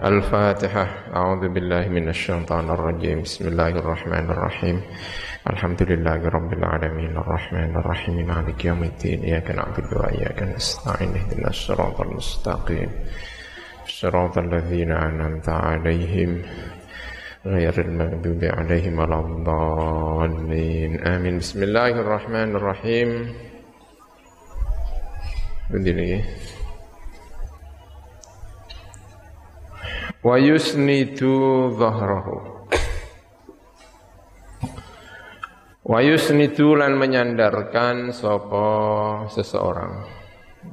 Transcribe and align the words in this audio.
الفاتحة. 0.00 0.86
أعوذ 1.16 1.48
بالله 1.48 1.88
من 1.88 2.08
الشيطان 2.08 2.70
الرجيم. 2.70 3.22
بسم 3.22 3.48
الله 3.48 3.68
الرحمن 3.68 4.30
الرحيم. 4.30 4.80
الحمد 5.50 5.82
لله 5.82 6.28
رب 6.28 6.52
العالمين. 6.52 7.16
الرحمن 7.16 7.76
الرحيم. 7.76 8.26
مالك 8.26 8.64
يوم 8.64 8.82
الدين. 8.82 9.22
إياك 9.24 9.50
نعبد 9.50 9.92
وإياك 9.92 10.42
نستعين. 10.42 11.12
اهدنا 11.16 11.48
الصراط 11.48 12.00
المستقيم. 12.00 12.90
صراط 13.88 14.38
الذين 14.38 14.92
أنعمت 14.92 15.48
عليهم 15.48 16.42
غير 17.46 17.74
المغضوب 17.80 18.44
عليهم 18.44 18.98
ولا 18.98 19.20
الضالين. 19.20 21.04
آمين. 21.04 21.38
بسم 21.38 21.62
الله 21.62 21.88
الرحمن 21.88 22.56
الرحيم. 22.56 23.10
Begini 25.70 26.24
wa 30.20 30.36
yusnidu 30.36 31.72
dhahrahu. 31.80 32.36
Wa 35.90 35.98
yusnidu 36.04 36.76
lan 36.76 37.00
menyandarkan 37.00 38.12
sapa 38.12 38.66
seseorang. 39.32 40.06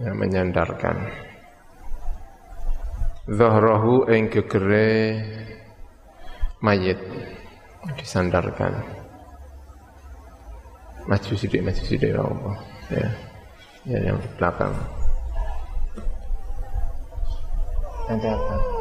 Ya, 0.04 0.12
menyandarkan. 0.14 1.10
Dhahrahu 3.28 4.12
ing 4.12 4.30
gegere 4.30 5.24
mayit. 6.60 7.00
Disandarkan. 7.98 8.84
Maju 11.08 11.34
sidik 11.40 11.64
maju 11.64 11.84
sidik 11.88 12.12
ya 12.12 12.20
Allah. 12.20 12.56
Ya. 12.92 13.10
Ya 13.88 14.00
yang 14.12 14.20
di 14.20 14.28
belakang. 14.36 14.76
Nanti 18.12 18.28
apa 18.28 18.77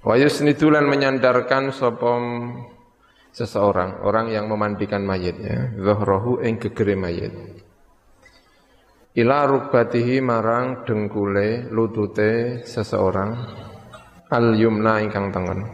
Wa 0.00 0.16
yusnidulan 0.16 0.88
menyandarkan 0.88 1.76
sopom 1.76 2.56
seseorang, 3.36 4.00
orang 4.00 4.32
yang 4.32 4.48
memandikan 4.48 5.04
mayitnya, 5.04 5.76
zahrahu 5.76 6.40
ing 6.40 6.56
gegere 6.56 6.96
mayit. 6.96 7.36
Ila 9.12 9.44
rukbatihi 9.44 10.24
marang 10.24 10.88
dengkule 10.88 11.68
lutute 11.68 12.64
seseorang 12.64 13.36
al 14.30 14.54
yumna 14.56 15.04
ingkang 15.04 15.34
tengen. 15.34 15.68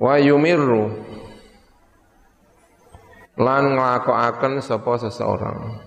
Wa 0.00 0.16
yumirru 0.16 0.92
lan 3.36 3.76
nglakokaken 3.76 4.64
sapa 4.64 4.92
seseorang 5.04 5.84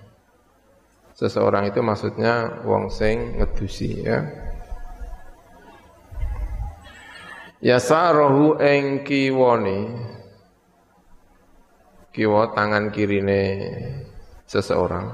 Seseorang 1.20 1.67
itu 1.67 1.84
maksudnya 1.84 2.64
wong 2.64 2.88
sing 2.88 3.36
ngedusi 3.36 4.08
ya. 4.08 4.23
Ya 7.59 7.76
sarohu 7.76 8.56
ing 8.64 9.03
kiwone 9.03 10.00
kiwa 12.16 12.56
tangan 12.56 12.88
kirine 12.95 13.44
seseorang. 14.48 15.11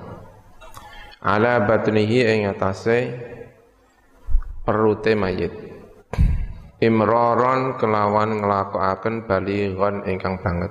Ala 1.26 1.66
batnihi 1.66 2.22
ing 2.22 2.54
atase 2.54 3.18
perute 4.62 5.18
mayit. 5.18 5.58
Imroron 6.86 7.82
kelawan 7.82 8.46
nglakokaken 8.46 9.26
balighon 9.26 10.06
ingkang 10.06 10.38
banget. 10.38 10.70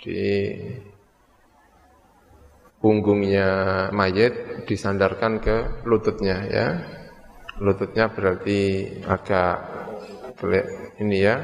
Di 0.00 0.24
punggungnya 2.84 3.48
mayit 3.96 4.68
disandarkan 4.68 5.40
ke 5.40 5.88
lututnya 5.88 6.36
ya. 6.52 6.66
Lututnya 7.56 8.12
berarti 8.12 8.92
agak 9.08 9.56
ini 11.00 11.16
ya, 11.24 11.40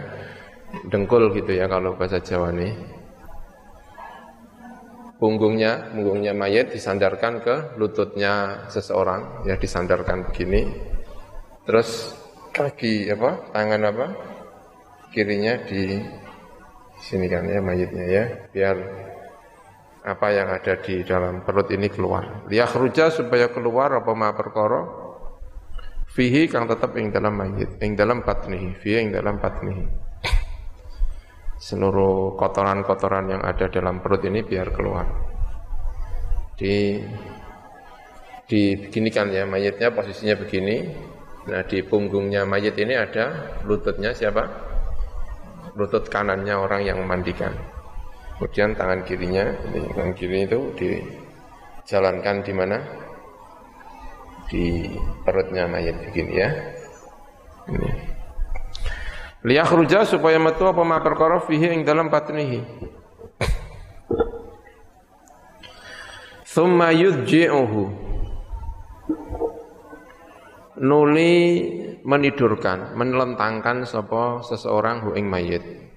dengkul 0.92 1.32
gitu 1.32 1.56
ya 1.56 1.64
kalau 1.64 1.96
bahasa 1.96 2.20
Jawa 2.20 2.52
nih. 2.52 2.76
Punggungnya, 5.16 5.96
punggungnya 5.96 6.36
mayit 6.36 6.76
disandarkan 6.76 7.40
ke 7.40 7.54
lututnya 7.80 8.66
seseorang, 8.68 9.48
ya 9.48 9.56
disandarkan 9.56 10.28
begini. 10.28 10.68
Terus 11.64 12.20
kaki 12.52 13.08
apa, 13.16 13.48
tangan 13.56 13.82
apa, 13.88 14.06
kirinya 15.12 15.56
di 15.64 16.04
sini 17.00 17.32
kan 17.32 17.48
ya 17.48 17.64
mayitnya 17.64 18.04
ya, 18.04 18.24
biar 18.52 18.76
apa 20.00 20.26
yang 20.32 20.48
ada 20.48 20.80
di 20.80 21.04
dalam 21.04 21.44
perut 21.44 21.68
ini 21.72 21.92
keluar. 21.92 22.48
Liyakhruja 22.48 23.12
supaya 23.12 23.52
keluar 23.52 23.92
apa 23.92 24.10
ma 24.16 24.32
perkara 24.32 24.80
fihi 26.10 26.48
kang 26.48 26.66
tetap 26.66 26.96
ing 26.96 27.12
dalam 27.12 27.36
mayit, 27.36 27.76
ing 27.84 27.94
dalam 27.94 28.24
batnihi, 28.24 28.74
fihi 28.80 28.96
ing 29.06 29.10
dalam 29.12 29.36
batnihi. 29.36 29.84
Seluruh 31.60 32.40
kotoran-kotoran 32.40 33.28
yang 33.28 33.42
ada 33.44 33.68
dalam 33.68 34.00
perut 34.00 34.24
ini 34.24 34.40
biar 34.40 34.72
keluar. 34.72 35.04
Di 36.56 36.96
dibeginikan 38.48 39.30
ya 39.30 39.44
mayitnya 39.44 39.92
posisinya 39.92 40.34
begini. 40.40 40.88
Nah 41.40 41.62
di 41.68 41.84
punggungnya 41.84 42.48
mayit 42.48 42.76
ini 42.80 42.96
ada 42.96 43.56
lututnya 43.68 44.16
siapa? 44.16 44.48
Lutut 45.76 46.08
kanannya 46.08 46.56
orang 46.56 46.82
yang 46.88 46.98
memandikan. 47.04 47.79
Kemudian 48.40 48.72
tangan 48.72 49.04
kirinya, 49.04 49.52
ini 49.68 49.84
tangan 49.92 50.16
kiri 50.16 50.48
itu 50.48 50.72
dijalankan 50.72 52.40
di 52.40 52.52
mana? 52.56 52.80
Di 54.48 54.88
perutnya 55.28 55.68
mayat 55.68 56.00
begini 56.08 56.40
ya. 56.40 56.48
Ini. 57.68 57.90
Liyakhruja 59.44 60.08
supaya 60.08 60.40
metu 60.40 60.64
apa 60.64 60.80
ma 60.80 61.04
perkara 61.04 61.36
fihi 61.44 61.68
ing 61.68 61.84
dalam 61.84 62.08
batnihi. 62.08 62.64
Thumma 66.48 66.96
yudji'uhu. 66.96 68.08
Nuli 70.80 71.36
menidurkan, 72.08 72.96
menelentangkan 72.96 73.84
sapa 73.84 74.40
seseorang 74.48 75.04
hu 75.04 75.12
ing 75.12 75.28
mayit 75.28 75.89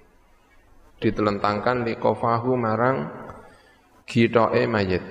ditelentangkan 1.04 1.84
di 1.84 2.00
kofahu 2.00 2.56
marang 2.56 3.12
gitoe 4.08 4.64
mayit. 4.64 5.04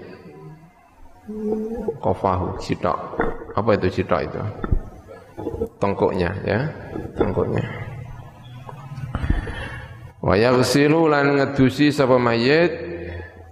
Kofahu 2.00 2.56
gitok. 2.64 2.96
Apa 3.52 3.76
itu 3.76 4.00
gitok 4.00 4.20
itu? 4.24 4.42
Tengkuknya 5.76 6.32
ya. 6.48 6.60
Tengkuknya. 7.20 7.62
Waya 10.22 10.54
yaghsilu 10.54 11.10
lan 11.10 11.36
ngedusi 11.36 11.92
sapa 11.92 12.16
mayit 12.16 12.72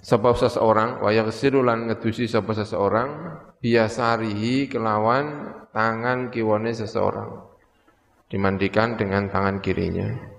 sapa 0.00 0.32
seseorang. 0.32 1.04
Waya 1.04 1.28
yaghsilu 1.28 1.60
lan 1.60 1.92
ngedusi 1.92 2.24
sapa 2.24 2.56
seseorang. 2.56 3.36
Biasarihi 3.60 4.72
kelawan 4.72 5.52
tangan 5.76 6.32
kiwane 6.32 6.72
seseorang. 6.72 7.44
Dimandikan 8.30 8.94
dengan 8.96 9.26
tangan 9.28 9.58
kirinya 9.58 10.29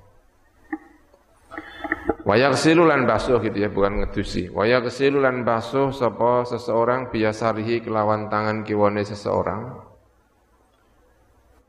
Wayak 2.21 2.53
silulan 2.53 3.09
basuh 3.09 3.41
gitu 3.41 3.65
ya, 3.65 3.69
bukan 3.73 4.05
ngedusi. 4.05 4.53
Wayak 4.53 4.93
silulan 4.93 5.41
basuh 5.41 5.89
sapa 5.89 6.45
seseorang 6.45 7.09
biasarihi 7.09 7.81
kelawan 7.81 8.29
tangan 8.29 8.61
kiwane 8.61 9.01
seseorang. 9.01 9.81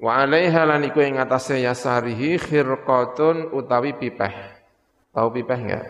Wa 0.02 0.26
alaiha 0.26 0.66
lan 0.66 0.82
iku 0.82 1.00
ing 1.00 1.16
atase 1.16 1.62
yasarihi 1.62 2.36
khirqatun 2.36 3.54
utawi 3.54 3.96
pipeh. 3.96 4.34
Tahu 5.14 5.28
pipeh 5.40 5.58
enggak? 5.62 5.86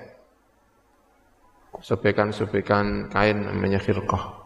Sobekan-sobekan 1.81 3.09
kain 3.09 3.43
namanya 3.43 3.81
khirqah. 3.81 4.45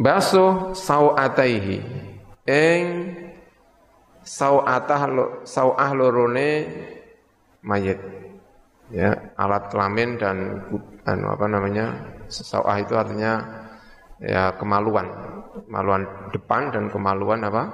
Basuh 0.00 0.72
sawataihi 0.72 1.84
ing 2.48 2.84
sawatah 4.24 5.02
sawah 5.44 5.90
lorone 5.92 6.50
mayit. 7.64 7.98
Ya 8.90 9.14
alat 9.38 9.70
kelamin 9.70 10.18
dan 10.18 10.66
anu 11.06 11.26
apa 11.30 11.46
namanya 11.46 11.94
sesawah 12.26 12.74
itu 12.82 12.98
artinya 12.98 13.38
ya 14.18 14.54
kemaluan. 14.58 15.06
Kemaluan 15.66 16.02
depan 16.34 16.74
dan 16.74 16.90
kemaluan 16.90 17.46
apa? 17.46 17.70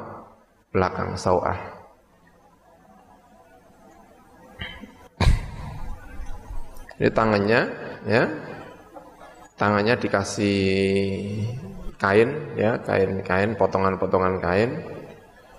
Belakang 0.72 1.16
sawah. 1.16 1.56
Ini 6.96 7.12
tangannya 7.12 7.60
ya 8.08 8.24
tangannya 9.56 10.00
dikasih 10.00 10.60
kain 11.96 12.56
ya 12.56 12.76
kain-kain 12.84 13.56
potongan-potongan 13.56 14.40
kain 14.40 14.95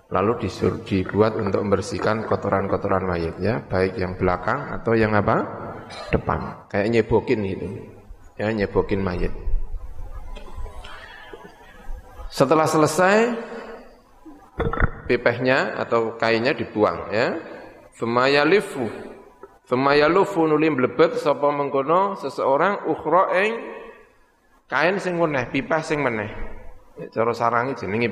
lalu 0.07 0.47
disuruh 0.47 0.83
dibuat 0.87 1.35
untuk 1.35 1.63
membersihkan 1.67 2.23
kotoran-kotoran 2.23 3.03
mayit 3.03 3.35
ya, 3.43 3.59
baik 3.63 3.99
yang 3.99 4.15
belakang 4.15 4.79
atau 4.79 4.95
yang 4.95 5.11
apa? 5.15 5.67
depan. 6.11 6.67
Kayak 6.67 6.87
nyebokin 6.91 7.39
gitu. 7.47 7.67
ya 8.35 8.51
nyebokin 8.51 8.99
mayit. 8.99 9.31
Setelah 12.27 12.67
selesai 12.67 13.33
pipehnya 15.07 15.79
atau 15.79 16.19
kainnya 16.19 16.51
dibuang 16.51 17.07
ya. 17.15 17.39
Femayalifu 17.95 18.85
Femayalufu 19.67 20.47
nuli 20.47 20.71
mlebet 20.71 21.19
sapa 21.19 21.51
mengkono 21.51 22.15
seseorang 22.15 22.87
ukhra 22.87 23.35
ing 23.35 23.51
kain 24.71 24.95
sing 24.95 25.19
meneh, 25.19 25.43
pipeh 25.51 25.81
sing 25.83 25.99
meneh. 25.99 26.31
Cara 27.11 27.35
sarangi 27.35 27.75
jenenge. 27.75 28.07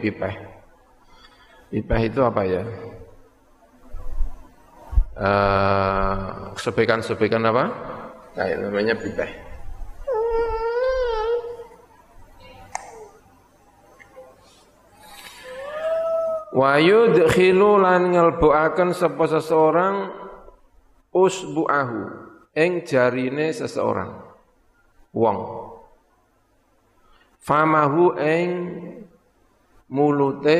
Pipeh 1.74 2.02
itu 2.06 2.20
apa 2.22 2.42
ya? 2.46 2.64
Uh, 5.16 6.52
sebekan-sebekan 6.60 7.42
apa? 7.48 7.64
Kayak 8.36 8.58
namanya 8.68 8.94
pipeh. 9.00 9.32
Wa 16.56 16.80
yudkhilu 16.80 17.84
lan 17.84 18.16
ngelbuaken 18.16 18.96
sapa 18.96 19.28
seseorang 19.28 20.08
usbu'ahu 21.12 22.00
ing 22.56 22.88
jarine 22.88 23.52
seseorang 23.52 24.16
wong 25.12 25.40
famahu 27.40 28.16
ing 28.20 28.50
mulute 29.90 30.60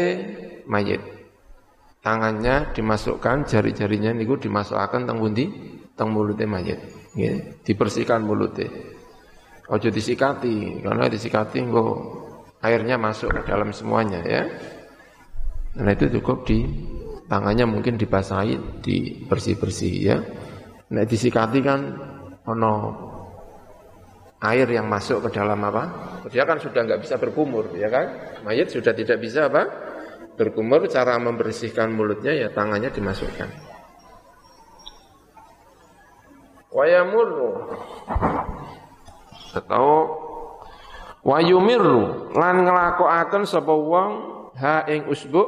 mayit. 0.70 1.02
Tangannya 2.06 2.70
dimasukkan 2.78 3.50
jari-jarinya 3.50 4.14
niku 4.14 4.38
dimasukkan 4.38 5.10
teng 5.10 5.18
pundi? 5.18 5.46
Teng 5.98 6.14
mulute 6.14 6.46
mayit. 6.46 6.78
Nggih 7.18 7.66
dibersihkan 7.66 8.22
mulute. 8.22 8.70
Ojo 9.66 9.90
disikati 9.90 10.86
karena 10.86 11.10
disikati 11.10 11.58
engko 11.58 11.86
airnya 12.62 13.02
masuk 13.02 13.34
ke 13.34 13.42
dalam 13.50 13.74
semuanya 13.74 14.22
ya. 14.22 14.46
Nah 15.82 15.92
itu 15.92 16.06
cukup 16.22 16.46
di 16.46 16.62
tangannya 17.26 17.66
mungkin 17.66 17.98
dibasahi, 17.98 18.86
dibersih-bersih 18.86 19.94
ya. 20.06 20.22
Nah 20.94 21.04
disikati 21.04 21.60
kan 21.66 21.98
ono 22.46 22.74
air 24.44 24.68
yang 24.68 24.88
masuk 24.92 25.24
ke 25.28 25.30
dalam 25.36 25.60
apa? 25.64 25.84
Dia 26.28 26.44
kan 26.44 26.60
sudah 26.60 26.84
nggak 26.84 27.02
bisa 27.06 27.16
berkumur, 27.16 27.72
ya 27.78 27.88
kan? 27.88 28.06
Mayat 28.44 28.74
sudah 28.74 28.92
tidak 28.92 29.22
bisa 29.24 29.48
apa? 29.48 29.64
Berkumur, 30.36 30.84
cara 30.92 31.16
membersihkan 31.16 31.96
mulutnya 31.96 32.36
ya 32.36 32.52
tangannya 32.52 32.92
dimasukkan. 32.92 33.48
Wayamurru 36.76 37.72
atau 39.56 39.88
wayumirru 41.24 42.36
lan 42.36 42.68
ngelakuaken 42.68 43.48
sapa 43.48 43.72
wong 43.72 44.12
ha 44.60 44.84
ing 44.92 45.08
usbu 45.08 45.44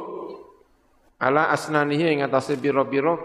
ala 1.20 1.52
asnanihi 1.52 2.16
ing 2.16 2.20
atase 2.24 2.56
pira-pira 2.56 3.20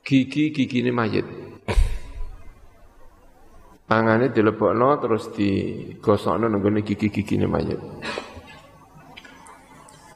gigi-gigine 0.00 0.88
mayit. 0.88 1.28
Tangane 3.86 4.32
dilebokno 4.32 4.96
terus 5.02 5.28
digosokno 5.34 6.48
nang 6.48 6.62
gigi-gigine 6.62 7.44
mayit. 7.44 7.80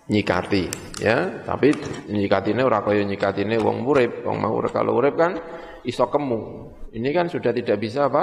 Nyikati 0.07 0.71
ya, 1.03 1.43
tapi 1.43 1.75
nyikatine 2.07 2.63
ora 2.63 2.79
kaya 2.79 3.03
nyikatine 3.03 3.59
wong 3.59 3.83
urip. 3.83 4.23
Wong 4.23 4.39
mau 4.39 4.63
kalau 4.71 5.03
urip 5.03 5.19
kan 5.19 5.35
iso 5.83 6.07
kemu. 6.07 6.71
Ini 6.95 7.09
kan 7.11 7.27
sudah 7.27 7.51
tidak 7.51 7.83
bisa 7.83 8.07
apa? 8.07 8.23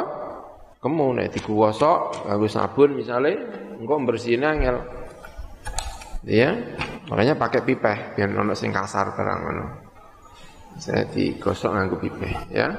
Kemu 0.79 1.15
nek 1.15 1.35
digosok 1.35 2.27
nganggo 2.27 2.47
sabun 2.47 2.95
misalnya 2.95 3.35
engko 3.79 3.99
bersihne 4.03 4.47
angel. 4.47 4.77
Ya, 6.23 6.55
Makanya 7.11 7.35
pakai 7.35 7.67
pipeh 7.67 8.15
biar 8.15 8.31
ono 8.31 8.55
sing 8.55 8.71
kasar 8.71 9.11
barang 9.11 9.39
ngono. 9.43 9.65
Saya 10.79 11.03
digosok 11.11 11.71
nganggo 11.75 11.97
pipeh 11.99 12.33
ya. 12.49 12.71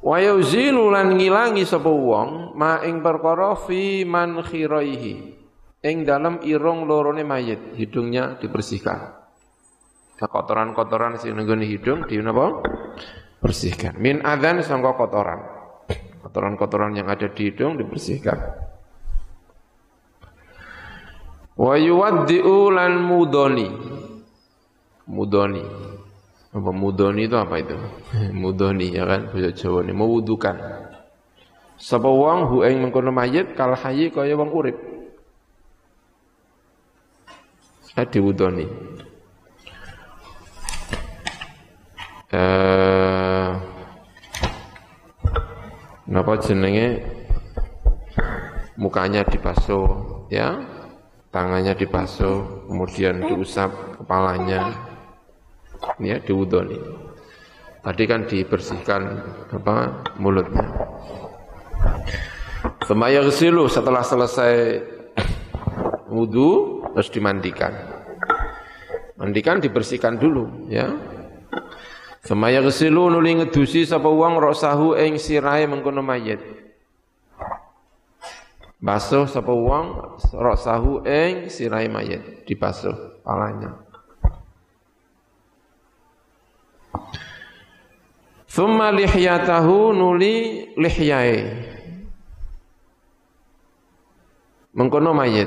Wa 0.00 0.16
yuzilu 0.18 0.90
lan 0.90 1.14
ngilangi 1.14 1.62
sapa 1.62 1.86
wong 1.86 2.58
ma 2.58 2.82
ing 2.82 3.04
perkara 3.04 3.54
fi 3.54 4.02
man 4.02 4.42
khiraihi. 4.42 5.38
Ing 5.80 6.04
dalam 6.04 6.44
irung 6.44 6.84
lorone 6.84 7.24
mayit, 7.24 7.72
hidungnya 7.72 8.36
dibersihkan. 8.36 9.16
Kotoran-kotoran 10.20 11.16
sing 11.16 11.32
nenggone 11.32 11.64
hidung 11.64 12.04
di 12.04 12.20
napa? 12.20 12.60
Bersihkan. 13.40 13.96
Min 13.96 14.20
adzan 14.20 14.60
sangka 14.60 14.92
kotoran. 14.92 15.40
Kotoran-kotoran 16.20 16.92
yang 16.92 17.08
ada 17.08 17.32
di 17.32 17.48
hidung 17.48 17.80
dibersihkan. 17.80 18.36
Wa 21.56 21.80
yuwaddi'u 21.80 22.68
lan 22.68 23.00
mudoni. 23.00 23.68
Mudoni. 25.08 25.64
Apa 26.50 26.70
mudoni 26.74 27.30
itu 27.30 27.36
apa 27.38 27.62
itu? 27.62 27.78
mudoni 28.42 28.90
ya 28.90 29.06
kan 29.06 29.30
bahasa 29.30 29.50
Jawa 29.54 29.86
ini 29.86 29.92
mewudukan. 29.94 30.56
Sapa 31.80 32.10
wong 32.10 32.50
hu 32.50 32.56
ing 32.66 32.82
mengkono 32.82 33.08
mayit 33.14 33.56
kal 33.56 33.72
hayyi 33.72 34.12
kaya 34.12 34.36
wong 34.36 34.50
urip. 34.52 34.76
Saya 37.86 38.04
diwudoni. 38.10 38.66
Eh 42.30 43.48
napa 46.10 46.34
jenenge 46.42 47.06
mukanya 48.74 49.22
dibasuh 49.22 49.86
ya 50.26 50.58
tangannya 51.30 51.78
dibasuh, 51.78 52.66
kemudian 52.66 53.22
diusap 53.22 53.70
kepalanya, 53.98 54.74
ya 56.00 56.18
diwudoni. 56.20 56.78
Tadi 57.80 58.04
kan 58.04 58.28
dibersihkan 58.28 59.02
apa 59.56 60.04
mulutnya. 60.20 60.68
Semayagsilu 62.84 63.70
setelah 63.72 64.04
selesai 64.04 64.84
wudhu 66.12 66.84
terus 66.92 67.08
dimandikan. 67.08 67.72
Mandikan 69.16 69.64
dibersihkan 69.64 70.20
dulu 70.20 70.68
ya. 70.68 70.92
Semayagsilu 72.20 73.08
nuli 73.08 73.40
ngedusi 73.40 73.88
sapa 73.88 74.08
wong 74.12 74.36
rosahu 74.36 74.92
ing 75.00 75.16
sirahe 75.16 75.64
mengkono 75.64 76.04
mayit. 76.04 76.40
Basuh 78.80 79.28
sapa 79.28 79.52
wong 79.52 80.20
sahu 80.56 81.04
ing 81.04 81.52
sirai 81.52 81.88
mayit 81.88 82.48
dibasuh 82.48 83.20
palanya. 83.20 83.89
Thumma 88.50 88.90
lihyatahu 88.90 89.94
nuli 89.94 90.66
lihyae. 90.74 91.38
Mengkono 94.74 95.14
mayit. 95.14 95.46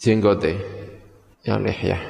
Jenggote. 0.00 0.56
Ya 1.44 1.60
lihyah. 1.60 2.00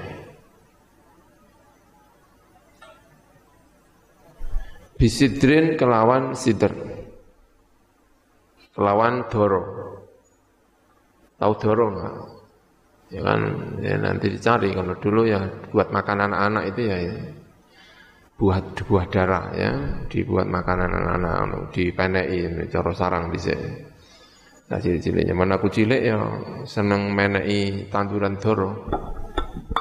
Bisidrin 4.94 5.74
kelawan 5.74 6.38
sidr 6.38 6.70
kelawan 8.78 9.26
doro. 9.26 9.62
Tahu 11.42 11.52
doro 11.58 11.84
enggak? 11.90 12.14
Ya 13.10 13.20
kan 13.26 13.40
ya 13.82 13.98
nanti 13.98 14.30
dicari 14.30 14.70
kalau 14.70 14.94
dulu 15.02 15.26
ya 15.26 15.42
buat 15.74 15.90
makan 15.90 16.30
anak-anak 16.30 16.64
itu 16.70 16.80
ya 16.86 16.96
buah 18.42 18.58
buah 18.74 19.06
darah 19.06 19.54
ya. 19.54 19.70
Dibuat 20.10 20.50
makanan 20.50 20.90
anak-anak 20.90 21.70
di 21.70 21.94
ini 21.94 22.66
cara 22.66 22.90
sarang 22.90 23.30
bisa 23.30 23.54
nah 24.66 24.82
cilik-ciliknya. 24.82 25.30
Mana 25.36 25.62
aku 25.62 25.70
cilik 25.70 26.02
ya 26.02 26.18
seneng 26.66 27.14
menei 27.14 27.86
tanduran 27.86 28.34
doro. 28.42 28.90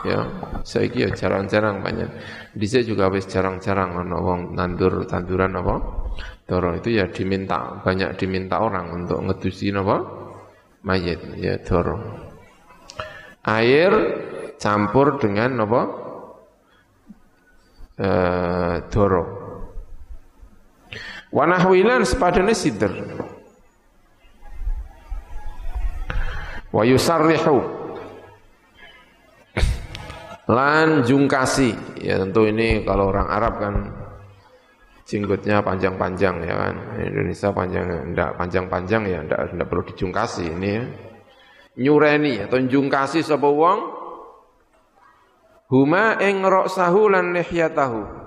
Ya 0.05 0.21
saya 0.61 0.85
ya 0.93 1.09
jarang-jarang 1.09 1.81
banyak. 1.81 2.09
Bisa 2.53 2.85
juga 2.85 3.09
wis 3.09 3.25
jarang-jarang 3.25 3.97
ana 3.97 4.17
wong 4.21 4.53
nandur 4.53 5.09
tanduran 5.09 5.57
apa? 5.57 5.75
Doro. 6.45 6.77
Itu 6.77 6.93
ya 6.93 7.09
diminta, 7.09 7.81
banyak 7.81 8.13
diminta 8.19 8.61
orang 8.61 8.93
untuk 8.93 9.25
ngedusi 9.25 9.73
apa? 9.73 9.97
Mayit, 10.81 11.37
ya 11.37 11.61
doro. 11.61 11.97
Air 13.45 13.93
campur 14.57 15.21
dengan 15.21 15.61
apa? 15.65 16.00
E, 18.01 18.09
doro. 18.89 19.23
Wanahwilan 21.29 22.01
sepadane 22.01 22.57
sider. 22.57 22.89
Wa 26.73 26.81
yusarrihu 26.87 27.79
lan 30.51 31.03
jungkasi 31.03 31.99
ya 31.99 32.19
tentu 32.19 32.47
ini 32.47 32.83
kalau 32.83 33.11
orang 33.11 33.27
Arab 33.27 33.53
kan 33.59 33.75
jenggotnya 35.05 35.61
panjang-panjang 35.61 36.41
ya 36.41 36.55
kan. 36.57 36.75
Indonesia 37.05 37.53
panjang 37.53 37.85
enggak 38.11 38.29
panjang-panjang 38.39 39.03
ya 39.05 39.19
enggak 39.21 39.39
enggak 39.53 39.67
perlu 39.69 39.83
dijungkasi 39.93 40.43
ini 40.57 40.69
ya. 40.73 40.83
Nyureni 41.85 42.49
atau 42.49 42.57
jungkasi 42.59 43.23
sapa 43.23 43.47
wong 43.47 44.00
huma 45.71 46.19
ing 46.19 46.43
ra'sahu 46.43 47.07
lan 47.07 47.31
lihyatahu. 47.31 48.19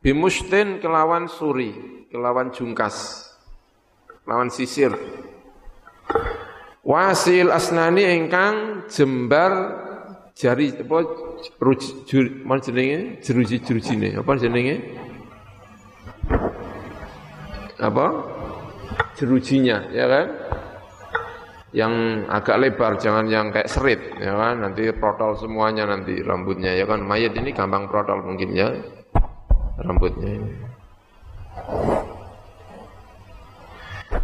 Bimustin 0.00 0.80
kelawan 0.80 1.28
suri, 1.28 1.74
kelawan 2.08 2.48
jungkas, 2.54 3.28
kelawan 4.24 4.48
sisir. 4.48 4.96
Wasil 6.86 7.50
asnani 7.50 8.06
ingkang 8.14 8.86
jembar 8.86 9.84
jari 10.38 10.70
apa 10.70 11.02
ruji 11.58 12.06
jenenge 12.44 13.18
jeruji 13.24 13.56
jerujine 13.58 14.20
apa 14.20 14.36
jenenge 14.36 14.84
apa 17.80 18.06
jerujinya 19.16 19.90
ya 19.96 20.04
kan 20.06 20.26
yang 21.76 22.24
agak 22.32 22.56
lebar 22.56 22.96
jangan 22.96 23.28
yang 23.28 23.52
kayak 23.52 23.68
serit 23.68 24.00
ya 24.16 24.32
kan? 24.32 24.64
Nanti 24.64 24.88
protol 24.96 25.36
semuanya 25.36 25.84
nanti 25.84 26.24
rambutnya 26.24 26.72
ya 26.72 26.88
kan? 26.88 27.04
Mayat 27.04 27.36
ini 27.36 27.52
gampang 27.52 27.84
protol 27.84 28.24
mungkin 28.24 28.56
ya. 28.56 28.72
Rambutnya 29.84 30.40
ini. 30.40 30.52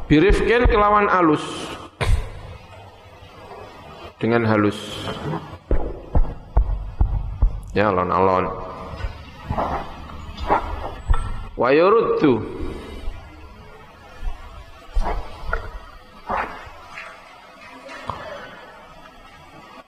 Birifkin 0.09 0.64
kelawan 0.64 1.12
alus 1.12 1.44
dengan 4.16 4.49
halus. 4.49 4.80
Ya 7.76 7.92
alon-alon. 7.92 8.49
Wa 11.56 11.68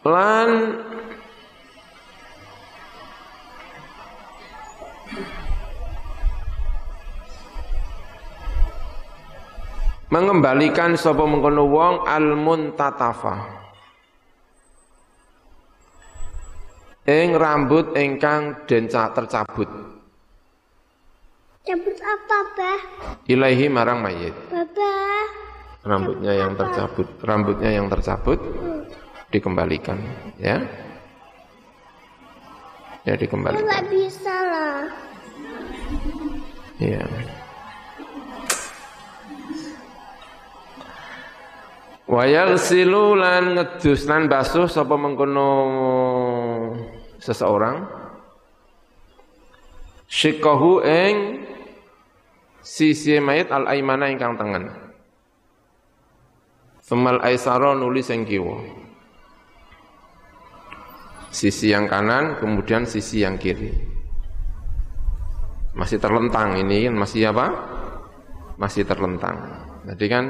lan 0.05 0.49
mengembalikan 10.13 10.95
sapa 11.01 11.25
mengkono 11.25 11.65
wong 11.67 11.95
al 12.05 12.37
muntatafa 12.37 13.65
ing 17.05 17.37
rambut 17.37 17.93
ingkang 17.97 18.65
den 18.65 18.89
tercabut. 18.89 19.69
Cabut 21.65 21.97
apa, 21.97 22.39
Bah? 22.57 22.81
Ilaihi 23.25 23.73
marang 23.73 24.05
mayit. 24.05 24.37
Baba. 24.53 24.93
Rambutnya 25.85 26.33
yang 26.33 26.57
tercabut, 26.57 27.09
rambutnya 27.25 27.71
yang 27.73 27.89
tercabut 27.89 28.41
dikembalikan, 29.35 29.99
ya. 30.39 30.63
Ya 33.03 33.19
dikembalikan. 33.19 33.67
Enggak 33.67 33.85
bisa 33.91 34.37
lah. 34.49 34.79
Iya. 36.79 37.05
Wayal 42.05 42.61
silu 42.61 43.17
lan 43.17 43.57
ngedus 43.57 44.05
lan 44.07 44.29
basuh 44.29 44.69
sapa 44.69 44.95
mengkono 44.95 45.51
seseorang 47.17 47.89
syikahu 50.05 50.85
ing 50.85 51.49
sisi 52.61 53.17
mayit 53.25 53.49
al 53.49 53.65
aimana 53.73 54.13
ingkang 54.13 54.37
tengen. 54.37 54.69
Femal 56.85 57.25
aisara 57.25 57.73
nulis 57.73 58.13
ing 58.13 58.29
kiwa. 58.29 58.84
Sisi 61.35 61.75
yang 61.75 61.91
kanan 61.91 62.39
kemudian 62.39 62.87
sisi 62.87 63.27
yang 63.27 63.35
kiri. 63.35 63.75
Masih 65.75 65.99
terlentang 65.99 66.55
ini 66.55 66.87
masih 66.87 67.35
apa? 67.35 67.51
Masih 68.55 68.87
terlentang. 68.87 69.67
Jadi 69.83 70.07
kan 70.07 70.25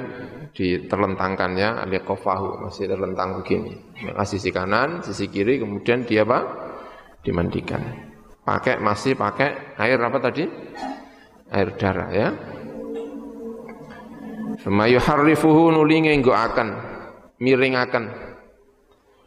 diterlentangkan 0.55 1.51
ya 1.59 1.83
aliqafahu 1.83 2.63
masih 2.63 2.87
terlentang 2.87 3.43
begini 3.43 3.75
maka 4.07 4.23
sisi 4.23 4.55
kanan 4.55 5.03
sisi 5.03 5.27
kiri 5.27 5.59
kemudian 5.59 6.07
dia 6.07 6.23
apa 6.23 6.47
dimandikan 7.27 7.83
pakai 8.47 8.79
masih 8.79 9.19
pakai 9.19 9.75
air 9.83 9.99
apa 9.99 10.19
tadi 10.23 10.47
air 11.51 11.69
darah 11.75 12.11
ya 12.15 12.29
Fama 14.55 14.87
yuharrifuhu 14.87 15.75
nulinge 15.75 16.15
akan 16.23 16.69
miringaken 17.43 18.05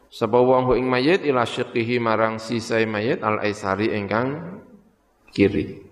sapa 0.07 0.39
wong 0.39 0.71
ing 0.79 0.87
mayit 0.87 1.23
ila 1.27 1.43
syiqihi 1.43 1.99
marang 1.99 2.39
sisai 2.39 2.87
mayit 2.87 3.19
al 3.23 3.43
aisari 3.43 3.91
ingkang 3.91 4.59
kiri. 5.31 5.83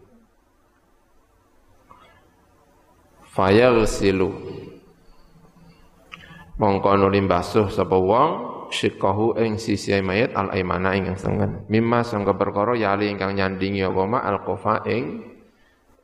Silu. 3.84 4.32
Mongko 6.56 6.96
nuli 6.96 7.20
basuh 7.28 7.68
sapa 7.68 8.00
wong 8.00 8.30
syikahu 8.72 9.36
ing 9.36 9.60
sisi 9.60 9.92
mayit 10.00 10.32
al 10.32 10.56
aimana 10.56 10.96
ing 10.96 11.12
sengen 11.20 11.68
mimma 11.68 12.08
sangka 12.08 12.32
perkara 12.40 12.80
yali 12.80 13.12
ingkang 13.12 13.36
nyandingi 13.36 13.84
apa 13.84 14.02
ma 14.08 14.24
al 14.24 14.40
qafa 14.48 14.88
ing 14.88 15.20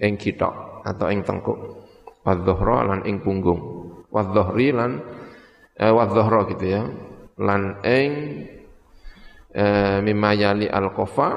ing 0.03 0.13
kitok 0.19 0.83
atau 0.83 1.07
ing 1.07 1.23
tengkuk. 1.23 1.59
Wadzuhra 2.21 2.85
lan 2.85 2.99
ing 3.07 3.23
punggung. 3.23 3.87
Wadzuhri 4.11 4.75
lan 4.75 4.99
eh, 5.79 5.89
wadzuhra 5.89 6.45
gitu 6.51 6.67
ya 6.67 6.83
lan 7.41 7.81
ing 7.81 8.11
eh, 9.51 9.97
mimma 10.05 10.31
yali 10.37 10.69
al 10.69 10.93
qafa 10.93 11.29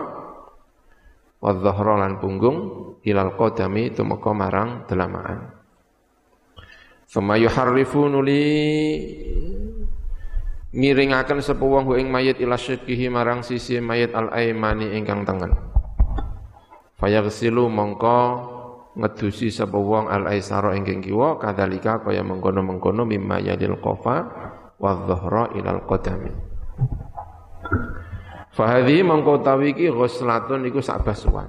wadzuhra 1.41 2.05
lan 2.05 2.21
punggung 2.21 2.59
ilal 3.05 3.33
qadami 3.37 3.93
tumeka 3.93 4.33
marang 4.37 4.85
delamaan 4.85 5.55
Fama 7.05 7.39
yuharrifu 7.39 8.11
nuli 8.11 8.43
miringaken 10.75 11.39
sapa 11.45 11.63
wong 11.63 11.95
ing 11.95 12.11
mayit 12.11 12.43
ila 12.43 12.59
marang 13.13 13.47
sisi 13.47 13.79
mayit 13.79 14.11
al 14.19 14.35
aimani 14.35 14.99
ingkang 14.99 15.23
tengen. 15.23 15.55
Fayaghsilu 16.99 17.71
mongko 17.71 18.19
ngedusi 18.99 19.55
sapa 19.55 19.79
wong 19.79 20.11
al 20.11 20.27
aisara 20.27 20.75
ingkang 20.75 21.07
kiwa 21.07 21.39
kadzalika 21.39 22.03
kaya 22.03 22.27
mengkono-mengkono 22.27 23.07
mimma 23.07 23.39
yadil 23.47 23.79
qafa 23.79 24.17
wa 24.85 24.93
dhahra 25.09 25.49
ilal 25.57 25.81
qadami. 25.89 26.29
Fahadhi 28.53 29.01
mongko 29.01 29.41
tawi 29.41 29.73
iki 29.73 29.89
ghuslatun 29.89 30.69
iku 30.69 30.85
sak 30.85 31.01
basuhan. 31.01 31.49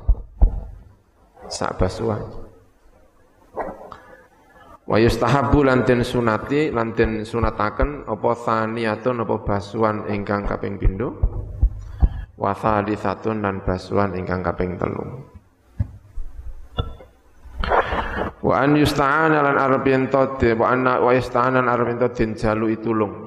Sak 1.51 1.75
basuhan. 1.75 2.23
Wa 4.87 4.97
yustahabu 5.01 5.67
lanten 5.67 6.07
sunati 6.07 6.71
lanten 6.71 7.27
sunataken 7.27 8.07
apa 8.07 8.31
thaniyatun 8.39 9.27
apa 9.27 9.35
basuhan 9.43 10.07
ingkang 10.07 10.47
kaping 10.47 10.79
pindho 10.79 11.13
wa 12.39 12.53
thalitsatun 12.55 13.43
lan 13.43 13.59
basuhan 13.67 14.15
ingkang 14.15 14.39
kaping 14.45 14.79
telu. 14.79 15.03
Wa 18.45 18.61
an 18.61 18.77
yusta'ana 18.77 19.41
lan 19.41 19.57
ento 19.89 20.37
wa 20.37 20.65
anna 20.69 21.01
wa 21.01 21.11
yusta'ana 21.17 21.65
lan 21.65 21.97
den 21.97 22.37
jalu 22.37 22.77
itulung 22.77 23.24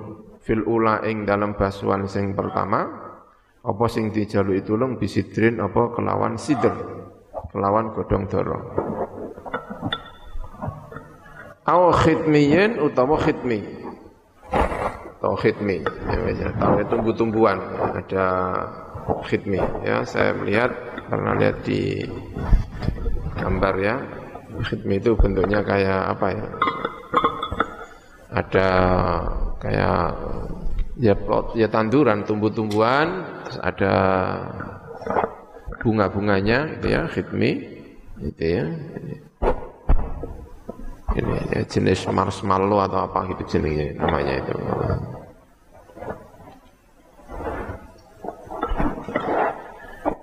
fil 0.48 0.64
ula 0.64 1.04
ing 1.04 1.28
dalam 1.28 1.52
basuhan 1.52 2.08
sing 2.08 2.32
pertama 2.32 2.88
apa 3.60 3.84
sing 3.92 4.08
dijalu 4.08 4.64
itulung 4.64 4.96
bisidrin 4.96 5.60
apa 5.60 5.92
kelawan 5.92 6.40
sidr 6.40 6.72
kelawan 7.52 7.92
godhong 7.92 8.24
dara. 8.28 8.58
Au 11.68 11.92
khidmiyin 11.92 12.80
utawa 12.80 13.20
khidmi. 13.20 13.60
Atau 15.18 15.34
khidmi. 15.36 15.84
Ya, 16.38 16.48
tahu 16.56 16.80
tumbuh-tumbuhan. 16.88 17.58
Ada 17.98 18.26
khidmi. 19.28 19.60
Ya, 19.84 20.00
saya 20.08 20.32
melihat 20.32 20.72
pernah 21.12 21.36
lihat 21.36 21.60
di 21.68 22.08
gambar 23.36 23.74
ya. 23.84 23.96
Khidmi 24.64 24.96
itu 24.96 25.12
bentuknya 25.12 25.60
kayak 25.60 26.16
apa 26.16 26.26
ya? 26.32 26.46
Ada 28.38 28.68
kayak 29.59 30.04
ya 31.02 31.14
plot, 31.18 31.59
ya 31.59 31.66
tanduran 31.66 32.23
tumbuh-tumbuhan, 32.23 33.26
ada 33.59 33.95
bunga-bunganya 35.83 36.78
gitu 36.78 36.87
ya, 36.87 37.11
khidmi 37.11 37.50
gitu 38.23 38.45
ya 38.47 38.64
ini 41.18 41.35
ya, 41.50 41.61
jenis 41.66 42.07
marshmallow 42.09 42.78
atau 42.85 43.09
apa 43.09 43.18
gitu 43.35 43.59
jenisnya 43.59 43.97
namanya 43.99 44.35
itu. 44.38 44.54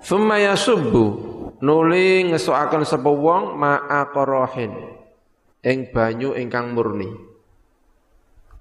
Thumma 0.06 0.38
yasubbu 0.38 1.04
nuli 1.58 2.30
ngesokaken 2.30 2.86
sapa 2.86 3.10
wong 3.10 3.58
ma'a 3.58 4.06
ing 5.66 5.78
banyu 5.90 6.38
ingkang 6.38 6.70
murni. 6.72 7.35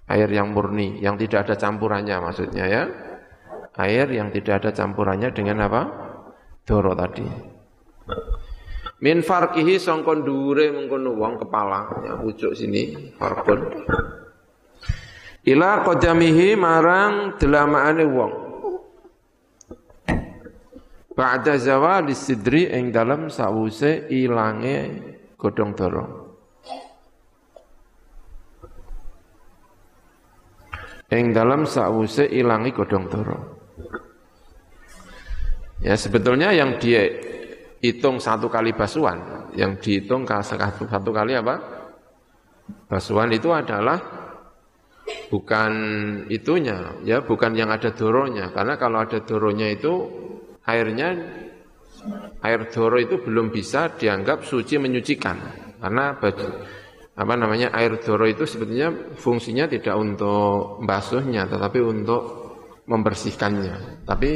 Air 0.05 0.29
yang 0.29 0.53
murni, 0.53 1.01
yang 1.01 1.17
tidak 1.17 1.49
ada 1.49 1.55
campurannya 1.57 2.21
maksudnya 2.21 2.65
ya. 2.69 2.83
Air 3.75 4.07
yang 4.13 4.29
tidak 4.29 4.61
ada 4.61 4.69
campurannya 4.71 5.33
dengan 5.33 5.65
apa? 5.65 5.81
Doro 6.61 6.93
tadi. 6.93 7.25
Min 9.01 9.21
farkihi 9.25 9.75
songkon 9.81 10.23
dure 10.23 10.71
mengkono 10.71 11.13
wong 11.13 11.41
kepala, 11.41 12.05
ya 12.05 12.13
pucuk 12.17 12.55
sini 12.55 13.13
farkun. 13.17 13.59
Ila 15.45 15.85
qadamihi 15.85 16.57
marang 16.57 17.37
delamaane 17.37 18.05
wong. 18.09 18.33
Ba'da 21.15 21.55
zawal 21.55 22.09
sidri 22.17 22.67
ing 22.71 22.89
dalam 22.89 23.29
sawuse 23.29 24.09
ilange 24.09 24.77
godhong 25.37 25.71
doro. 25.77 26.24
Ing 31.15 31.31
dalam 31.31 31.63
sawuse 31.63 32.27
ilangi 32.27 32.75
godhong 32.75 33.05
doro. 33.07 33.37
Ya 35.79 35.95
sebetulnya 35.95 36.51
yang 36.51 36.75
dia 36.79 37.07
hitung 37.79 38.17
satu 38.17 38.49
kali 38.51 38.73
basuhan, 38.73 39.51
yang 39.53 39.77
dihitung 39.77 40.25
satu, 40.27 40.87
satu 40.87 41.09
kali 41.13 41.37
apa? 41.37 41.55
Basuhan 42.89 43.29
itu 43.29 43.53
adalah 43.53 44.01
bukan 45.29 45.71
itunya, 46.33 46.97
ya 47.05 47.21
bukan 47.21 47.53
yang 47.53 47.69
ada 47.69 47.93
doronya, 47.93 48.49
karena 48.49 48.73
kalau 48.75 49.05
ada 49.05 49.21
doronya 49.21 49.69
itu 49.69 49.93
airnya 50.65 51.13
air 52.41 52.61
doro 52.73 52.97
itu 52.97 53.21
belum 53.21 53.53
bisa 53.53 53.93
dianggap 53.93 54.45
suci 54.45 54.81
menyucikan 54.81 55.37
karena 55.81 56.17
baju, 56.17 56.47
apa 57.15 57.33
namanya 57.39 57.71
air 57.71 57.95
doro 58.03 58.27
itu 58.27 58.43
sebetulnya 58.43 58.91
fungsinya 59.15 59.71
tidak 59.71 59.95
untuk 59.95 60.83
membasuhnya 60.83 61.47
tetapi 61.47 61.79
untuk 61.79 62.21
membersihkannya. 62.91 64.03
Tapi 64.03 64.29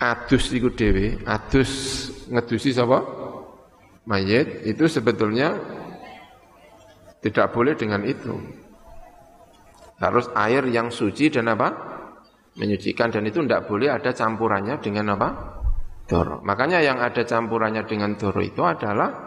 adus 0.00 0.44
itu 0.52 0.72
dewi 0.72 1.20
adus 1.28 1.70
ngedusi 2.32 2.72
sapa? 2.72 3.04
Mayit 4.06 4.64
itu 4.64 4.88
sebetulnya 4.88 5.60
tidak 7.20 7.52
boleh 7.52 7.76
dengan 7.76 8.00
itu. 8.06 8.32
Harus 9.98 10.30
air 10.36 10.62
yang 10.72 10.88
suci 10.88 11.28
dan 11.28 11.52
apa? 11.52 11.68
Menyucikan 12.56 13.12
dan 13.12 13.28
itu 13.28 13.44
tidak 13.44 13.68
boleh 13.68 13.92
ada 13.92 14.14
campurannya 14.14 14.80
dengan 14.80 15.18
apa? 15.18 15.28
Doro. 16.06 16.38
Makanya 16.46 16.80
yang 16.80 17.02
ada 17.02 17.26
campurannya 17.26 17.82
dengan 17.84 18.14
doro 18.14 18.38
itu 18.38 18.62
adalah 18.62 19.25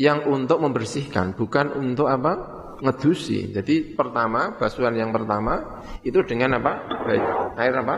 yang 0.00 0.24
untuk 0.24 0.64
membersihkan, 0.64 1.36
bukan 1.36 1.76
untuk 1.76 2.08
apa? 2.08 2.56
ngedusi. 2.80 3.52
Jadi 3.52 3.92
pertama, 3.92 4.56
basuhan 4.56 4.96
yang 4.96 5.12
pertama 5.12 5.84
itu 6.00 6.24
dengan 6.24 6.56
apa? 6.56 6.80
Air 7.60 7.76
apa? 7.76 7.96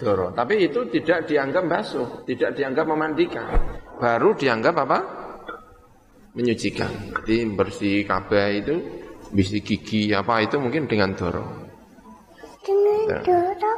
Doro. 0.00 0.32
Tapi 0.32 0.64
itu 0.64 0.88
tidak 0.88 1.28
dianggap 1.28 1.68
basuh, 1.68 2.24
tidak 2.24 2.56
dianggap 2.56 2.88
memandikan. 2.88 3.44
Baru 4.00 4.32
dianggap 4.32 4.74
apa? 4.80 4.98
Menyucikan. 6.32 6.88
Jadi 7.20 7.36
bersih 7.52 8.08
kabeh 8.08 8.64
itu, 8.64 8.74
bisi 9.28 9.60
gigi 9.60 10.16
apa 10.16 10.40
itu 10.40 10.56
mungkin 10.56 10.88
dengan 10.88 11.12
doro. 11.12 11.44
Dengan 12.64 13.20
doro. 13.20 13.72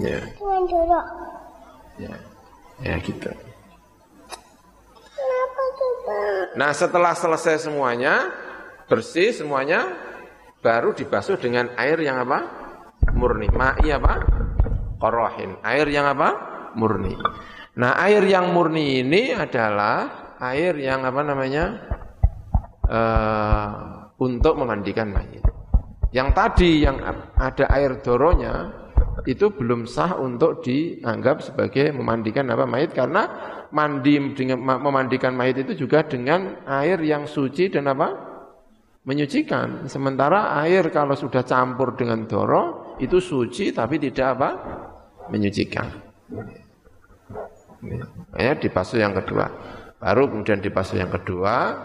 Ya. 0.00 0.24
Dengan 0.24 0.62
doro. 0.64 1.00
Ya. 2.00 2.14
Ya 2.80 2.96
gitu. 3.04 3.28
Nah 6.58 6.70
setelah 6.74 7.14
selesai 7.14 7.70
semuanya, 7.70 8.28
bersih 8.90 9.30
semuanya, 9.30 9.86
baru 10.60 10.92
dibasuh 10.92 11.38
dengan 11.38 11.70
air 11.78 12.00
yang 12.02 12.20
apa? 12.26 12.38
Murni. 13.14 13.48
Ma'i 13.48 13.94
apa? 13.94 14.20
Korohin. 14.98 15.56
Air 15.62 15.86
yang 15.88 16.10
apa? 16.10 16.28
Murni. 16.76 17.14
Nah 17.78 17.96
air 18.02 18.20
yang 18.26 18.50
murni 18.50 19.00
ini 19.00 19.32
adalah 19.32 20.34
air 20.42 20.74
yang 20.76 21.06
apa 21.06 21.20
namanya? 21.22 21.64
Uh, 22.90 23.70
untuk 24.20 24.58
memandikan 24.58 25.14
mayit. 25.14 25.46
Yang 26.10 26.28
tadi 26.34 26.82
yang 26.82 26.98
ada 27.38 27.70
air 27.70 28.02
doronya, 28.02 28.68
itu 29.24 29.54
belum 29.54 29.86
sah 29.86 30.18
untuk 30.18 30.60
dianggap 30.66 31.40
sebagai 31.44 31.94
memandikan 31.94 32.50
apa 32.50 32.66
mayit 32.66 32.90
karena 32.90 33.30
mandi 33.70 34.18
dengan 34.34 34.58
memandikan 34.60 35.34
mayit 35.34 35.62
itu 35.62 35.86
juga 35.86 36.02
dengan 36.06 36.62
air 36.66 36.98
yang 37.02 37.26
suci 37.26 37.70
dan 37.70 37.90
apa 37.90 38.08
menyucikan. 39.06 39.88
Sementara 39.88 40.58
air 40.60 40.90
kalau 40.92 41.16
sudah 41.16 41.42
campur 41.46 41.96
dengan 41.96 42.26
doro 42.28 42.94
itu 43.00 43.18
suci 43.18 43.72
tapi 43.72 43.96
tidak 43.96 44.26
apa 44.36 44.50
menyucikan. 45.30 45.86
Ya, 48.36 48.52
di 48.58 48.68
pasu 48.68 49.00
yang 49.00 49.16
kedua. 49.16 49.48
Baru 50.00 50.32
kemudian 50.32 50.64
di 50.64 50.72
pasu 50.72 50.96
yang 50.96 51.12
kedua, 51.12 51.76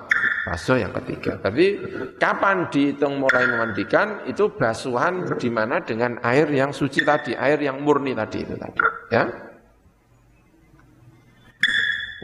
basuh 0.47 0.79
yang 0.79 0.95
ketiga. 1.03 1.35
Tapi 1.35 1.75
kapan 2.15 2.71
dihitung 2.71 3.19
mulai 3.19 3.43
memandikan 3.43 4.23
itu 4.23 4.55
basuhan 4.55 5.35
di 5.35 5.51
mana 5.51 5.83
dengan 5.83 6.15
air 6.23 6.47
yang 6.47 6.71
suci 6.71 7.03
tadi, 7.03 7.35
air 7.35 7.59
yang 7.59 7.83
murni 7.83 8.15
tadi 8.15 8.47
itu 8.47 8.55
tadi, 8.55 8.79
ya. 9.11 9.44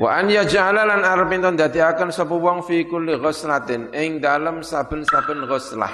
Wa 0.02 0.18
an 0.18 0.34
yaj'ala 0.34 0.82
lan 0.82 1.06
arepin 1.06 1.46
ton 1.46 1.54
dadiaken 1.54 2.10
sapa 2.10 2.34
wong 2.34 2.66
fi 2.66 2.90
kulli 2.90 3.22
ghuslatin 3.22 3.94
ing 3.94 4.18
dalem 4.18 4.66
saben-saben 4.66 5.46
ghuslah. 5.46 5.94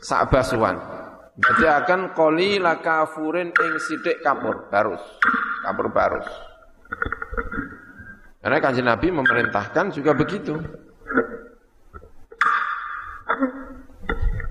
Sak 0.00 0.32
basuhan. 0.32 0.80
Dadi 1.36 1.68
akan 1.68 2.16
koli 2.16 2.56
lakafurin 2.56 3.52
ing 3.52 3.72
sidik 3.76 4.24
kapur 4.24 4.72
barus. 4.72 5.04
Kapur 5.60 5.92
barus. 5.92 6.28
Karena 8.40 8.56
kanjeng 8.64 8.88
Nabi 8.88 9.12
memerintahkan 9.12 9.92
juga 9.92 10.16
begitu. 10.16 10.56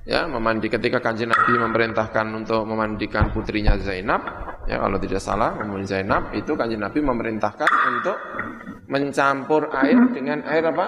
Ya, 0.08 0.24
memandi 0.26 0.72
ketika 0.72 1.04
kanjeng 1.04 1.32
Nabi 1.32 1.60
memerintahkan 1.60 2.26
untuk 2.32 2.64
memandikan 2.64 3.30
putrinya 3.36 3.76
Zainab, 3.80 4.24
ya 4.64 4.80
kalau 4.80 4.96
tidak 4.96 5.20
salah, 5.20 5.56
memang 5.60 5.84
Zainab 5.84 6.32
itu 6.32 6.56
kanjeng 6.56 6.80
Nabi 6.80 7.04
memerintahkan 7.04 7.68
untuk 7.68 8.18
mencampur 8.88 9.68
air 9.76 10.00
dengan 10.16 10.40
air 10.48 10.64
apa? 10.72 10.86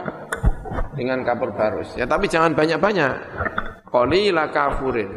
Dengan 0.96 1.22
kapur 1.28 1.52
barus. 1.52 1.94
Ya, 2.00 2.08
tapi 2.08 2.32
jangan 2.32 2.56
banyak-banyak. 2.56 3.14
Qalila 3.92 4.48
kafurin. 4.50 5.12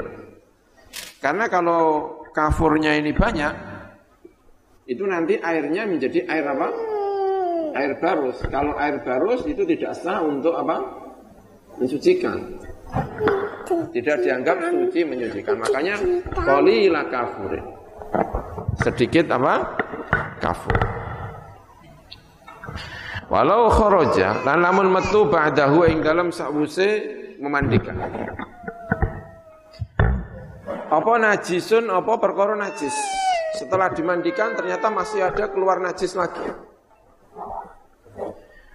Karena 1.23 1.47
kalau 1.47 2.19
kafurnya 2.35 2.99
ini 2.99 3.15
banyak, 3.15 3.53
itu 4.85 5.07
nanti 5.09 5.41
airnya 5.41 5.89
menjadi 5.89 6.29
air 6.29 6.45
apa? 6.45 6.69
Air 7.75 7.93
barus. 8.03 8.43
Kalau 8.53 8.77
air 8.77 9.01
barus 9.01 9.49
itu 9.49 9.65
tidak 9.65 9.97
sah 9.97 10.21
untuk 10.21 10.53
apa? 10.53 10.77
Mensucikan. 11.81 12.61
Tidak 13.95 14.17
dianggap 14.27 14.57
suci 14.71 15.01
menyucikan. 15.07 15.55
Makanya 15.59 15.95
qalila 16.35 17.03
kafurin. 17.07 17.65
Sedikit 18.83 19.31
apa? 19.31 19.79
Kafur. 20.43 20.75
Walau 23.33 23.73
kharaja 23.73 24.45
lan 24.45 24.61
lamun 24.61 24.93
metu 24.93 25.25
ba'dahu 25.27 25.89
ing 25.89 26.05
dalam 26.05 26.29
sakwuse 26.29 27.03
memandikan. 27.41 27.97
Apa 30.93 31.13
najisun, 31.19 31.91
apa 31.91 32.21
perkara 32.21 32.55
najis. 32.55 32.95
Setelah 33.59 33.91
dimandikan 33.95 34.55
ternyata 34.55 34.91
masih 34.91 35.27
ada 35.27 35.51
keluar 35.51 35.79
najis 35.83 36.15
lagi. 36.15 36.45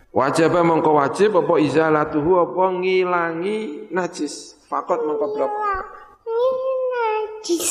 Wajib 0.10 0.58
mongko 0.58 0.98
wajib 0.98 1.38
apa 1.38 1.62
izalatuhu 1.62 2.42
apa 2.42 2.64
ngilangi 2.82 3.90
najis. 3.94 4.58
Fakot 4.66 5.06
mongko 5.06 5.38
blok. 5.38 5.52
Ini 6.26 6.74
najis. 6.90 7.70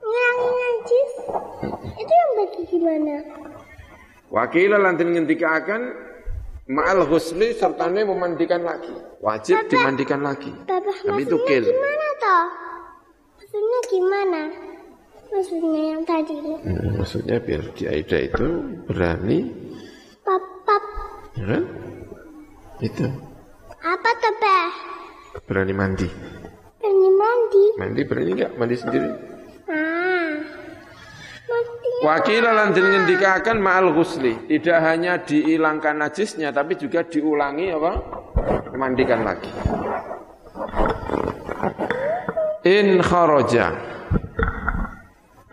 Ngilangi 0.00 0.48
najis. 0.48 1.10
Itu 1.92 2.12
yang 2.12 2.30
bagi 2.40 2.62
gimana? 2.72 3.14
Wakil 4.28 4.72
lantin 4.76 5.12
ngendikaken 5.12 5.82
ma'al 6.68 7.04
ghusli 7.04 7.52
sertane 7.52 8.04
memandikan 8.04 8.64
lagi. 8.64 8.92
Wajib 9.20 9.60
Bapak. 9.60 9.68
dimandikan 9.68 10.20
lagi. 10.24 10.52
Bapak 10.64 10.96
Tapi 11.04 11.20
itu 11.24 11.36
kil. 11.44 11.64
gimana 11.68 12.06
toh? 12.16 12.44
Maksudnya 13.40 13.80
gimana? 13.88 14.42
Maksudnya 15.28 15.82
yang 15.92 16.02
tadi. 16.04 16.36
Hmm, 16.64 16.96
maksudnya 16.96 17.36
biar 17.40 17.62
di 17.76 17.84
Aida 17.84 18.18
itu 18.20 18.46
berani, 18.88 19.38
Pap, 20.24 20.40
pap. 20.40 20.44
Ya 21.38 21.44
kan? 21.46 21.64
Itu 22.82 23.06
Apa 23.78 24.10
tuh, 24.18 24.34
berani 25.46 25.70
mandi. 25.70 26.08
Berani 26.82 27.10
mandi. 27.14 27.64
Mandi 27.78 28.00
berani 28.02 28.30
nggak? 28.34 28.52
Mandi 28.58 28.74
sendiri? 28.74 29.08
Ah. 29.70 30.34
Wakil 31.98 32.46
lan 32.46 32.70
den 32.74 32.86
ngendikaken 32.94 33.58
ma'al 33.58 33.90
ghusli, 33.90 34.46
tidak 34.46 34.78
hanya 34.86 35.18
dihilangkan 35.18 35.98
najisnya 35.98 36.54
tapi 36.54 36.78
juga 36.78 37.02
diulangi 37.02 37.74
apa? 37.74 37.92
Mandikan 38.78 39.26
lagi. 39.26 39.50
In 42.62 43.02
kharaja 43.02 43.74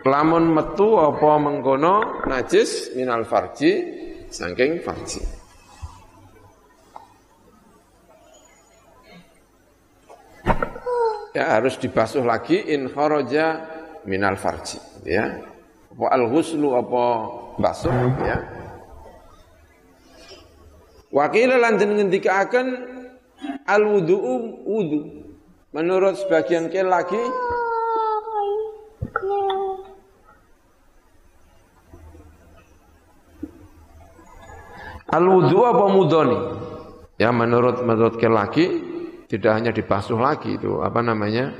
lamun 0.06 0.54
metu 0.54 1.02
apa 1.02 1.34
mengkono 1.42 2.22
najis 2.30 2.94
minal 2.94 3.26
farji 3.26 3.72
saking 4.30 4.86
farji. 4.86 5.45
Ya 11.36 11.60
harus 11.60 11.76
dibasuh 11.76 12.24
lagi 12.24 12.56
in 12.64 12.88
kharaja 12.88 13.60
minal 14.08 14.40
farji 14.40 14.80
ya. 15.04 15.44
Apa 15.92 16.08
al 16.08 16.32
ghuslu 16.32 16.72
apa 16.72 17.04
basuh 17.60 17.92
ya. 18.24 18.40
Wakil 21.12 21.60
lan 21.60 21.76
den 21.76 22.00
ngendikaken 22.00 22.66
al 23.68 23.84
wudu'u 23.84 24.64
wudu. 24.64 25.28
Menurut 25.76 26.16
sebagian 26.24 26.72
ke 26.72 26.80
lagi 26.80 27.20
Al 35.12 35.24
wudu 35.28 35.68
apa 35.68 35.84
mudoni? 35.92 36.38
Ya 37.20 37.28
menurut 37.28 37.84
menurut 37.84 38.16
ke 38.16 38.24
laki 38.24 38.95
tidak 39.26 39.52
hanya 39.58 39.70
dibasuh 39.74 40.18
lagi 40.18 40.54
itu 40.54 40.78
apa 40.82 41.02
namanya 41.02 41.50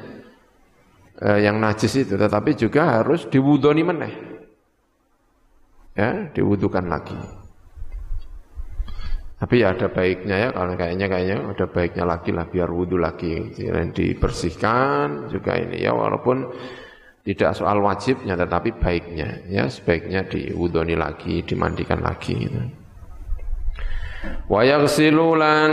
eh, 1.19 1.39
yang 1.43 1.59
najis 1.59 2.07
itu, 2.07 2.15
tetapi 2.15 2.55
juga 2.55 3.03
harus 3.03 3.27
diwudoni 3.27 3.83
meneh. 3.83 4.15
Ya, 5.97 6.29
diwudukan 6.29 6.87
lagi. 6.87 7.17
Tapi 9.37 9.61
ya 9.61 9.77
ada 9.77 9.89
baiknya 9.93 10.37
ya, 10.37 10.49
kalau 10.53 10.73
kayaknya 10.77 11.07
kayaknya 11.13 11.37
ada 11.45 11.67
baiknya 11.69 12.05
lagi 12.09 12.31
lah 12.33 12.49
biar 12.49 12.69
wudhu 12.73 12.97
lagi, 12.97 13.53
dan 13.57 13.93
dibersihkan 13.93 15.29
juga 15.29 15.57
ini 15.61 15.85
ya, 15.85 15.93
walaupun 15.93 16.53
tidak 17.25 17.53
soal 17.53 17.85
wajibnya, 17.85 18.33
tetapi 18.33 18.77
baiknya 18.81 19.45
ya 19.51 19.69
sebaiknya 19.69 20.25
diwudoni 20.25 20.95
lagi, 20.97 21.45
dimandikan 21.45 22.01
lagi. 22.01 22.33
Gitu. 22.33 22.86
Wayaghsilulan 24.47 25.73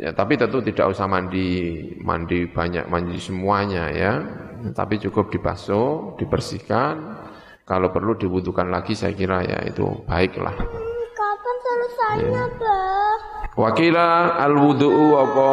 ya 0.00 0.16
tapi 0.16 0.40
tentu 0.40 0.64
tidak 0.64 0.96
usah 0.96 1.04
mandi 1.04 1.76
mandi 2.00 2.48
banyak 2.48 2.88
mandi 2.88 3.20
semuanya 3.20 3.92
ya. 3.92 4.12
Tapi 4.60 5.00
cukup 5.00 5.32
dibasuh, 5.32 6.20
dibersihkan. 6.20 7.20
Kalau 7.64 7.88
perlu 7.94 8.18
dibutuhkan 8.18 8.68
lagi 8.68 8.92
saya 8.92 9.16
kira 9.16 9.40
ya 9.40 9.62
itu 9.64 10.04
baiklah. 10.04 10.52
Kapan 11.16 11.56
selesainya, 11.64 12.44
ya. 12.44 12.78
Wakila 13.56 14.36
al 14.40 14.54
wudu'u 14.56 15.06
apa 15.20 15.48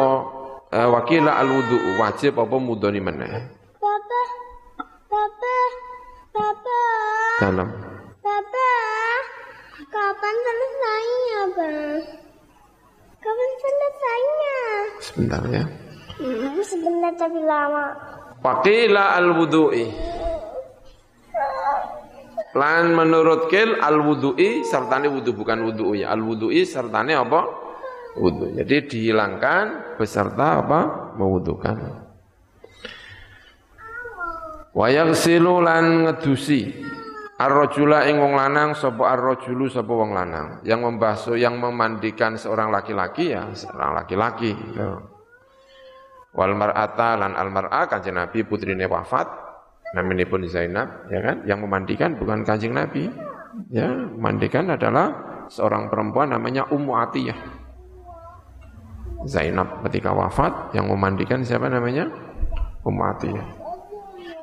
eh, 0.72 0.88
wakila 0.88 1.30
al 1.40 1.48
wudu'u 1.48 1.90
wajib 2.00 2.36
apa 2.40 2.56
mudoni 2.56 3.00
mana? 3.00 3.48
Papa. 3.78 4.22
Papa. 5.08 5.56
Papa. 6.32 6.78
Dalam. 7.38 7.97
Kapan 10.18 10.34
selesainya, 10.42 11.40
Bang? 11.54 12.02
Kapan 13.22 13.50
selesainya? 13.62 14.56
Sebentar 14.98 15.42
ya. 15.46 15.64
Hmm, 16.18 16.58
sebentar 16.58 17.12
tapi 17.14 17.38
lama. 17.38 17.94
Waqila 18.42 19.14
al-wudu'i. 19.14 19.86
Lan 22.50 22.98
menurut 22.98 23.46
kil 23.46 23.78
al-wudu'i 23.78 24.66
sertane 24.66 25.06
wudu 25.06 25.38
bukan 25.38 25.62
wudu'i 25.70 26.02
ya. 26.02 26.10
Al-wudu'i 26.10 26.66
sertane 26.66 27.14
apa? 27.14 27.46
Wudu. 28.18 28.58
Jadi 28.58 28.90
dihilangkan 28.90 29.94
beserta 30.02 30.66
apa? 30.66 31.14
Mewudukan. 31.14 31.78
Wa 34.74 34.86
yaghsilu 34.90 35.62
lan 35.62 36.10
ngedusi 36.10 36.74
Ar-rajula 37.38 38.10
ing 38.10 38.18
wong 38.18 38.34
lanang 38.34 38.74
sapa 38.74 39.14
ar-rajulu 39.14 39.70
sapa 39.70 39.94
wong 39.94 40.10
lanang. 40.10 40.58
Yang 40.66 40.80
membasuh 40.90 41.36
yang 41.38 41.54
memandikan 41.62 42.34
seorang 42.34 42.74
laki-laki 42.74 43.30
ya 43.30 43.46
seorang 43.54 43.94
laki-laki 43.94 44.58
gitu. 44.58 44.98
Wal 46.34 46.58
mar'ata 46.58 47.14
lan 47.14 47.38
al 47.38 47.54
mar'a 47.54 47.86
kanjeng 47.86 48.18
Nabi 48.18 48.42
putrine 48.42 48.90
wafat 48.90 49.30
namanya 49.94 50.26
pun 50.26 50.42
Zainab 50.50 51.06
ya 51.14 51.22
kan? 51.22 51.46
Yang 51.46 51.58
memandikan 51.62 52.18
bukan 52.18 52.42
kanjeng 52.42 52.74
Nabi 52.74 53.06
ya. 53.70 53.86
Memandikan 53.86 54.74
adalah 54.74 55.06
seorang 55.46 55.86
perempuan 55.86 56.34
namanya 56.34 56.66
Ummu 56.66 56.90
Atiyah. 56.90 57.38
Zainab 59.30 59.86
ketika 59.86 60.10
wafat 60.10 60.74
yang 60.74 60.90
memandikan 60.90 61.46
siapa 61.46 61.70
namanya? 61.70 62.10
Ummu 62.82 63.02
Atiyah 63.14 63.57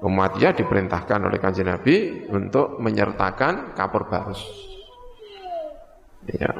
Umatnya 0.06 0.54
diperintahkan 0.54 1.18
oleh 1.26 1.42
kanjeng 1.42 1.66
Nabi 1.66 2.30
untuk 2.30 2.78
menyertakan 2.78 3.74
kapur 3.74 4.06
barus. 4.06 4.38
Ya. 6.30 6.54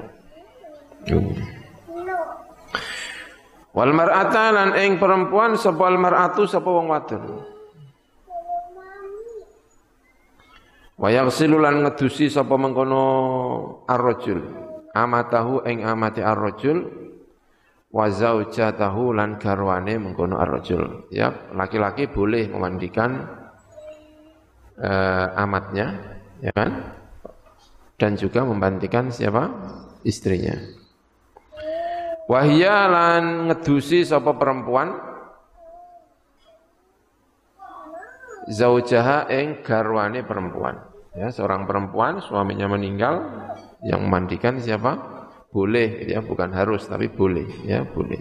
Wal 3.70 3.92
mar'ata 3.94 4.50
lan 4.50 4.70
ing 4.82 4.98
perempuan 4.98 5.62
sapa 5.62 5.84
al 5.86 6.02
mar'atu 6.02 6.50
sapa 6.50 6.66
wong 6.66 6.90
wadon. 6.90 7.24
Wa 10.98 11.14
yaghsilu 11.14 11.62
lan 11.62 11.86
ngedusi 11.86 12.34
sapa 12.34 12.58
mengkono 12.58 13.04
ar-rajul 13.86 14.42
amatahu 14.96 15.62
ing 15.70 15.86
amati 15.86 16.26
ar-rajul 16.26 17.05
wa 17.96 18.12
zaujatahu 18.12 19.16
lan 19.16 19.40
garwane 19.40 19.96
mengkono 19.96 20.36
ar-rajul. 20.36 21.08
Ya, 21.16 21.32
laki-laki 21.56 22.12
boleh 22.12 22.52
memandikan 22.52 23.24
uh, 24.84 25.28
amatnya, 25.40 25.96
ya 26.44 26.52
kan? 26.52 26.92
Dan 27.96 28.20
juga 28.20 28.44
memandikan 28.44 29.08
siapa? 29.08 29.48
istrinya. 30.06 30.54
Wahya 32.30 32.86
lan 32.86 33.50
ngedusi 33.50 34.06
sapa 34.06 34.38
perempuan 34.38 34.94
zaujaha 38.46 39.30
ing 39.34 39.66
garwane 39.66 40.22
perempuan. 40.22 40.78
Ya, 41.18 41.34
seorang 41.34 41.66
perempuan 41.66 42.22
suaminya 42.22 42.70
meninggal 42.70 43.26
yang 43.82 44.06
memandikan 44.06 44.62
siapa? 44.62 45.15
Boleh 45.56 46.04
ya, 46.04 46.20
bukan 46.20 46.52
harus 46.52 46.84
tapi 46.84 47.08
boleh 47.08 47.48
ya, 47.64 47.88
boleh. 47.88 48.20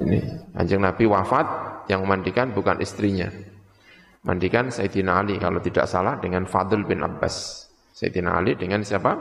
Ini 0.00 0.48
Kanjeng 0.56 0.80
Nabi 0.80 1.04
wafat 1.04 1.46
yang 1.92 2.08
memandikan 2.08 2.56
bukan 2.56 2.80
istrinya. 2.80 3.28
Mandikan 4.24 4.72
Sayyidina 4.72 5.20
Ali 5.20 5.36
kalau 5.36 5.60
tidak 5.60 5.84
salah 5.84 6.16
dengan 6.16 6.48
Fadl 6.48 6.88
bin 6.88 7.04
Abbas. 7.04 7.68
Sayyidina 7.92 8.40
Ali 8.40 8.56
dengan 8.56 8.80
siapa? 8.80 9.12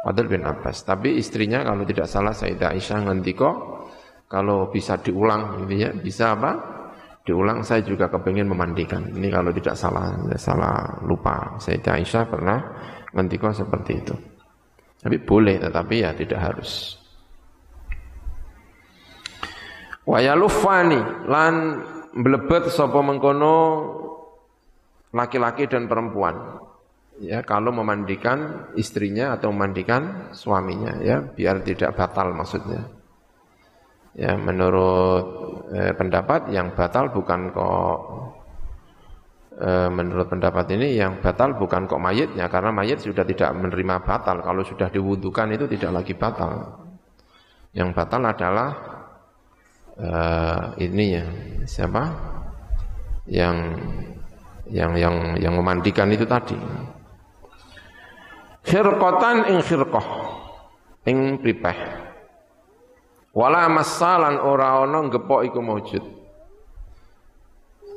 Fadl 0.00 0.26
bin 0.28 0.44
Abbas. 0.48 0.88
Tapi 0.88 1.20
istrinya 1.20 1.60
kalau 1.60 1.84
tidak 1.84 2.08
salah 2.08 2.32
Sayyidah 2.32 2.72
Aisyah 2.72 3.04
ngendiko 3.04 3.50
kalau 4.30 4.72
bisa 4.72 4.96
diulang 4.96 5.68
ini 5.68 5.76
ya, 5.84 5.90
bisa 5.92 6.32
apa? 6.32 6.52
Diulang 7.20 7.60
saya 7.60 7.84
juga 7.84 8.08
kepingin 8.08 8.48
memandikan. 8.48 9.04
Ini 9.12 9.28
kalau 9.28 9.52
tidak 9.52 9.76
salah 9.76 10.16
salah 10.40 10.96
lupa. 11.04 11.60
Sayyidah 11.60 12.00
Aisyah 12.00 12.24
pernah 12.24 12.58
ngendiko 13.12 13.52
seperti 13.52 13.92
itu. 14.00 14.14
Tapi 15.00 15.16
boleh 15.16 15.56
tetapi 15.56 15.96
ya 16.04 16.12
tidak 16.12 16.40
harus. 16.40 17.00
Wayalufani 20.04 21.28
lan 21.28 21.54
blebet 22.12 22.68
sapa 22.68 23.00
mengkono 23.00 23.56
laki-laki 25.14 25.70
dan 25.70 25.86
perempuan. 25.86 26.60
Ya, 27.20 27.44
kalau 27.44 27.68
memandikan 27.68 28.72
istrinya 28.80 29.36
atau 29.36 29.52
memandikan 29.52 30.32
suaminya 30.32 30.96
ya, 31.04 31.20
biar 31.20 31.60
tidak 31.60 31.92
batal 31.92 32.32
maksudnya. 32.32 32.88
Ya, 34.16 34.40
menurut 34.40 35.24
eh, 35.70 35.92
pendapat 35.92 36.48
yang 36.48 36.72
batal 36.72 37.12
bukan 37.12 37.52
kok 37.52 37.98
Eh, 39.60 39.90
menurut 39.92 40.24
pendapat 40.24 40.72
ini 40.72 40.96
yang 40.96 41.20
batal 41.20 41.52
bukan 41.52 41.84
kok 41.84 42.00
mayitnya 42.00 42.48
karena 42.48 42.72
mayit 42.72 42.96
sudah 43.04 43.28
tidak 43.28 43.52
menerima 43.52 44.00
batal. 44.00 44.40
Kalau 44.40 44.64
sudah 44.64 44.88
diwudukan 44.88 45.52
itu 45.52 45.68
tidak 45.68 46.00
lagi 46.00 46.16
batal. 46.16 46.80
Yang 47.76 47.92
batal 47.92 48.24
adalah 48.24 48.70
uh, 50.00 50.72
ini 50.80 51.04
ya 51.12 51.24
siapa? 51.68 52.02
Yang 53.28 53.56
yang 54.72 54.96
yang 54.96 55.16
yang 55.36 55.52
memandikan 55.52 56.08
itu 56.08 56.24
tadi. 56.24 56.56
Khirqatan 58.64 59.44
ing 59.44 59.60
khirqah 59.60 60.06
ing 61.04 61.36
pripeh. 61.36 61.78
Wala 63.36 63.68
masalan 63.68 64.40
ora 64.40 64.80
ana 64.88 65.04
gepok 65.12 65.44
iku 65.44 65.60
maujud 65.60 66.19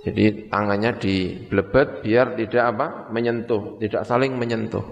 Jadi 0.04 0.52
tangannya 0.52 1.00
diblebet 1.00 2.04
biar 2.04 2.36
tidak 2.36 2.64
apa? 2.76 2.88
menyentuh, 3.08 3.80
tidak 3.80 4.04
saling 4.04 4.36
menyentuh. 4.36 4.84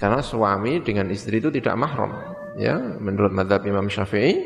Karena 0.00 0.24
suami 0.24 0.80
dengan 0.80 1.12
istri 1.12 1.36
itu 1.44 1.52
tidak 1.52 1.76
mahram. 1.76 2.16
Ya, 2.56 2.80
menurut 2.80 3.28
madhab 3.36 3.60
Imam 3.68 3.92
Syafi'i, 3.92 4.40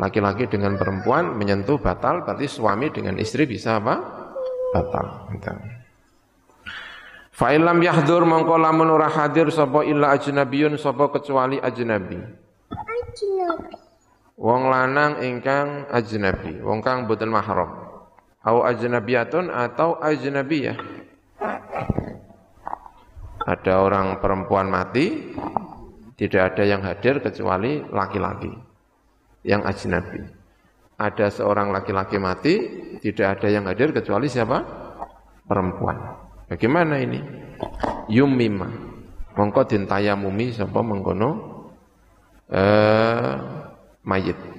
laki-laki 0.00 0.48
dengan 0.48 0.80
perempuan 0.80 1.36
menyentuh 1.36 1.76
batal, 1.76 2.24
berarti 2.24 2.48
suami 2.48 2.88
dengan 2.88 3.20
istri 3.20 3.44
bisa 3.44 3.76
apa? 3.76 4.00
Batal. 4.72 5.28
Fa'ilam 7.28 7.78
yahdur 7.84 8.24
mongko 8.24 8.56
lamun 8.56 8.88
ora 8.88 9.12
hadir 9.12 9.52
sapa 9.52 9.84
illa 9.84 10.16
ajnabiyun 10.16 10.80
sapa 10.80 11.12
kecuali 11.12 11.60
ajnabi. 11.60 12.16
Ajnabi. 12.72 13.76
Wong 14.34 14.62
lanang 14.66 15.20
ingkang 15.22 15.92
ajnabi, 15.92 16.64
wong 16.64 16.80
kang 16.80 17.06
boten 17.06 17.30
mahram. 17.30 17.83
Au 18.44 18.60
ajnabiyatun 18.60 19.48
atau 19.48 19.96
ajnabiyah. 19.98 20.76
Ada 23.44 23.72
orang 23.80 24.20
perempuan 24.24 24.72
mati, 24.72 25.36
tidak 26.16 26.54
ada 26.54 26.64
yang 26.64 26.80
hadir 26.84 27.20
kecuali 27.20 27.80
laki-laki 27.92 28.52
yang 29.44 29.64
ajnabi. 29.64 30.24
Ada 30.96 31.28
seorang 31.28 31.74
laki-laki 31.74 32.16
mati, 32.16 32.54
tidak 33.04 33.40
ada 33.40 33.48
yang 33.52 33.68
hadir 33.68 33.92
kecuali 33.92 34.30
siapa? 34.30 34.62
Perempuan. 35.44 35.96
Bagaimana 36.48 37.00
ini? 37.00 37.20
Yumima. 38.08 38.68
Mongko 39.34 39.66
dintayamumi 39.66 40.54
sapa 40.54 40.78
mengkono 40.78 41.30
eh 42.54 43.34
mayit. 44.06 44.53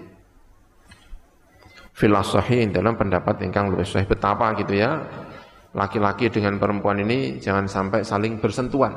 Filosofi 1.96 2.68
dalam 2.76 3.00
pendapat 3.00 3.40
ingkang 3.48 3.72
lebih 3.72 3.88
sahih 3.88 4.04
betapa 4.04 4.52
gitu 4.60 4.76
ya. 4.76 5.00
Laki-laki 5.72 6.28
dengan 6.28 6.60
perempuan 6.60 7.00
ini 7.00 7.40
jangan 7.40 7.72
sampai 7.72 8.04
saling 8.04 8.44
bersentuhan. 8.44 8.92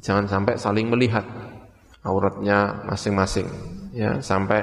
Jangan 0.00 0.24
sampai 0.24 0.56
saling 0.56 0.88
melihat 0.88 1.24
auratnya 2.04 2.84
masing-masing 2.88 3.48
ya 3.94 4.18
sampai 4.18 4.60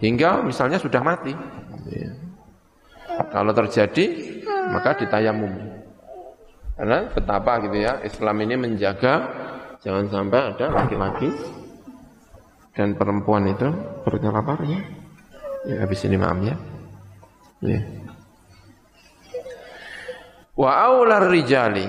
hingga 0.00 0.40
misalnya 0.40 0.80
sudah 0.80 1.04
mati. 1.04 1.36
Ya. 1.92 2.12
Kalau 3.28 3.52
terjadi 3.52 4.04
maka 4.72 4.96
ditayamum. 4.98 5.52
Karena 6.74 7.06
betapa 7.12 7.62
gitu 7.62 7.76
ya 7.78 8.02
Islam 8.02 8.36
ini 8.42 8.54
menjaga 8.58 9.28
jangan 9.84 10.10
sampai 10.10 10.40
ada 10.56 10.66
laki-laki 10.72 11.28
dan 12.74 12.98
perempuan 12.98 13.46
itu 13.46 13.68
lapar 14.32 14.58
ya. 15.68 15.84
Habis 15.84 16.04
ini 16.04 16.16
maaf 16.16 16.38
ya. 16.44 16.56
Ya. 17.64 17.80
Wa 20.54 20.70
aular 20.86 21.26
rijali 21.32 21.88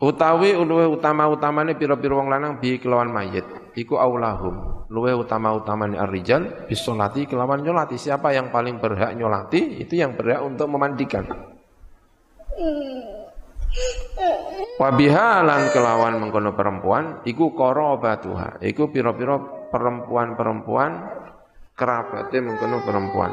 utawi 0.00 0.56
luwe 0.56 0.88
utama-utamane 0.88 1.76
pira-pira 1.76 2.16
wong 2.16 2.32
lanang 2.32 2.56
bi 2.56 2.80
kelawan 2.80 3.12
mayit 3.12 3.44
iku 3.76 4.00
aulahum 4.00 4.88
luwe 4.88 5.12
utama-utamane 5.12 6.00
ar-rijal 6.00 6.66
bisolati 6.66 7.28
kelawan 7.28 7.60
nyolati 7.60 8.00
siapa 8.00 8.32
yang 8.32 8.48
paling 8.48 8.80
berhak 8.80 9.12
nyolati 9.12 9.80
itu 9.84 10.00
yang 10.00 10.16
berhak 10.16 10.40
untuk 10.40 10.72
memandikan 10.72 11.28
Wabihalan 14.80 15.70
kelawan 15.76 16.16
mengkono 16.16 16.56
perempuan 16.56 17.20
iku 17.28 17.52
korobatuha 17.52 18.64
iku 18.64 18.88
pira-pira 18.88 19.36
perempuan-perempuan 19.68 20.90
kerabatnya 21.80 22.44
mengkono 22.44 22.84
perempuan. 22.84 23.32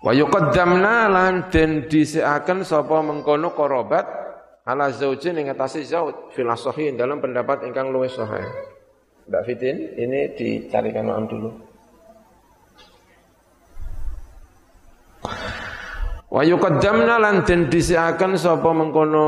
Wa 0.00 0.16
yuqaddamna 0.16 1.10
lan 1.12 1.50
den 1.50 1.90
disiaken 1.90 2.64
sapa 2.64 3.02
mengkono 3.02 3.52
korobat 3.52 4.06
ala 4.64 4.88
zaujin 4.94 5.36
ing 5.42 5.52
atase 5.52 5.82
zauj 5.84 6.32
filosofi 6.32 6.94
dalam 6.94 7.18
pendapat 7.18 7.66
ingkang 7.66 7.90
luwih 7.90 8.08
sahih. 8.08 8.46
Mbak 9.28 9.42
Fitin, 9.46 9.76
ini 9.98 10.32
dicarikan 10.38 11.06
maam 11.06 11.28
dulu. 11.28 11.50
Wa 16.30 16.46
yuqaddamna 16.46 17.18
lan 17.18 17.42
den 17.42 17.66
disiaken 17.66 18.38
sapa 18.38 18.70
mengkono 18.70 19.26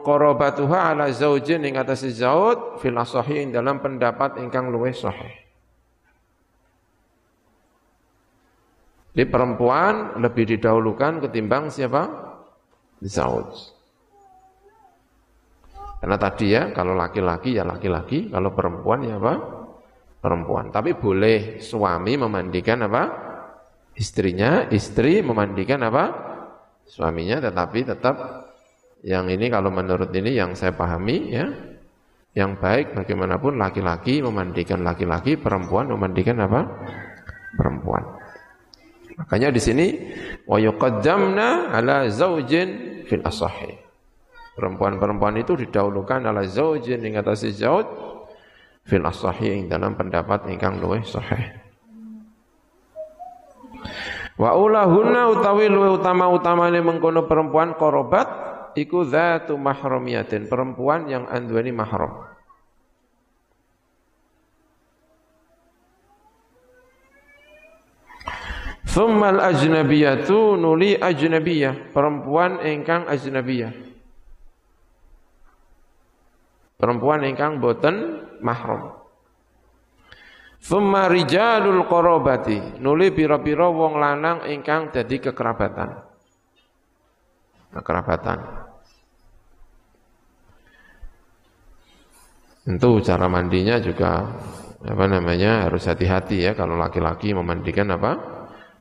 qarabatuha 0.00 0.96
ala 0.96 1.12
zaujin 1.12 1.62
ing 1.68 1.76
atase 1.76 2.08
zauj 2.10 2.80
fil 2.80 2.96
asahi 2.96 3.52
dalam 3.52 3.84
pendapat 3.84 4.40
ingkang 4.40 4.72
luwih 4.72 4.96
sahih. 4.96 5.41
Di 9.12 9.28
perempuan 9.28 10.16
lebih 10.20 10.56
didahulukan 10.56 11.20
ketimbang 11.28 11.68
siapa? 11.68 12.08
Zauj. 13.04 13.52
Karena 16.00 16.16
tadi 16.18 16.50
ya, 16.50 16.72
kalau 16.74 16.96
laki-laki 16.96 17.54
ya 17.54 17.62
laki-laki, 17.62 18.32
kalau 18.32 18.50
perempuan 18.56 19.06
ya 19.06 19.20
apa? 19.20 19.34
Perempuan. 20.18 20.72
Tapi 20.72 20.96
boleh 20.96 21.60
suami 21.62 22.18
memandikan 22.18 22.82
apa? 22.88 23.32
istrinya, 23.96 24.68
istri 24.72 25.20
memandikan 25.20 25.84
apa? 25.84 26.04
Suaminya, 26.88 27.40
tetapi 27.40 27.86
tetap 27.86 28.16
yang 29.02 29.26
ini 29.28 29.50
kalau 29.50 29.72
menurut 29.72 30.10
ini 30.14 30.36
yang 30.36 30.54
saya 30.56 30.72
pahami 30.72 31.32
ya, 31.32 31.46
yang 32.32 32.56
baik 32.56 32.96
bagaimanapun 32.96 33.60
laki-laki 33.60 34.24
memandikan 34.24 34.80
laki-laki, 34.80 35.36
perempuan 35.36 35.92
memandikan 35.92 36.40
apa? 36.40 36.64
Perempuan. 37.56 38.21
Makanya 39.22 39.54
di 39.54 39.60
sini 39.62 39.86
wa 40.50 40.58
yuqaddamna 40.58 41.70
ala 41.70 42.10
zaujin 42.10 43.02
fil 43.06 43.22
asahi. 43.22 43.78
Perempuan-perempuan 44.58 45.38
itu 45.40 45.56
didahulukan 45.56 46.26
ala 46.26 46.44
zaujin 46.44 47.00
ing 47.06 47.16
atas 47.16 47.46
zauj 47.56 47.86
fil 48.84 49.06
asahi 49.06 49.62
ing 49.62 49.62
dalam 49.70 49.94
pendapat 49.94 50.50
ingkang 50.50 50.82
luwih 50.82 51.06
sahih. 51.06 51.62
Wa 54.40 54.56
ulahunna 54.56 55.28
utawi 55.28 55.68
luwe 55.68 55.92
utama-utamane 56.00 56.80
mengkono 56.80 57.28
perempuan 57.28 57.76
korobat 57.76 58.26
iku 58.74 59.04
zatu 59.04 59.60
mahramiyatin, 59.60 60.48
perempuan 60.48 61.06
yang 61.06 61.28
anduani 61.28 61.70
mahram. 61.70 62.31
Thummal 68.92 69.40
ajnabiyatu 69.40 70.60
nuli 70.60 71.00
ajnabiyah, 71.00 71.96
perempuan 71.96 72.60
ingkang 72.60 73.08
ajnabiyah. 73.08 73.72
Perempuan 76.76 77.24
ingkang 77.24 77.56
boten 77.56 78.20
mahram. 78.44 79.00
Thumma 80.60 81.08
rijalul 81.08 81.88
qarabati 81.88 82.84
nuli 82.84 83.08
pira-pira 83.16 83.72
wong 83.72 83.96
lanang 83.96 84.44
ingkang 84.52 84.92
dadi 84.92 85.24
kekerabatan. 85.24 85.88
Kekerabatan. 87.72 88.38
Tentu 92.62 93.00
cara 93.02 93.26
mandinya 93.26 93.80
juga 93.80 94.22
apa 94.84 95.04
namanya 95.08 95.66
harus 95.66 95.88
hati-hati 95.88 96.44
ya 96.44 96.52
kalau 96.54 96.78
laki-laki 96.78 97.34
memandikan 97.34 97.90
apa 97.90 98.31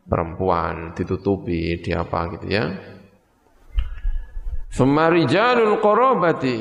perempuan 0.06 0.94
ditutupi 0.98 1.78
di 1.80 1.92
apa 1.94 2.20
gitu 2.38 2.48
ya. 2.50 2.66
Thumma 4.72 5.12
rijalul 5.12 5.84
qarabati 5.84 6.58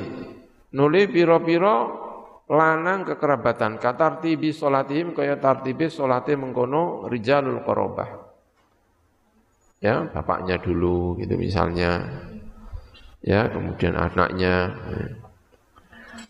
nuli 0.75 1.07
pira-pira 1.07 1.87
lanang 2.51 3.07
kekerabatan. 3.07 3.79
Katartibi 3.79 4.51
solatihim 4.51 5.15
kaya 5.15 5.39
tartibi 5.39 5.87
solati 5.87 6.35
mengkono 6.35 7.07
rijalul 7.07 7.63
korobah 7.63 8.11
ya 9.81 10.05
bapaknya 10.11 10.61
dulu 10.61 11.17
gitu 11.19 11.35
misalnya. 11.41 12.05
Ya 13.21 13.53
kemudian 13.53 14.01
anaknya. 14.01 14.73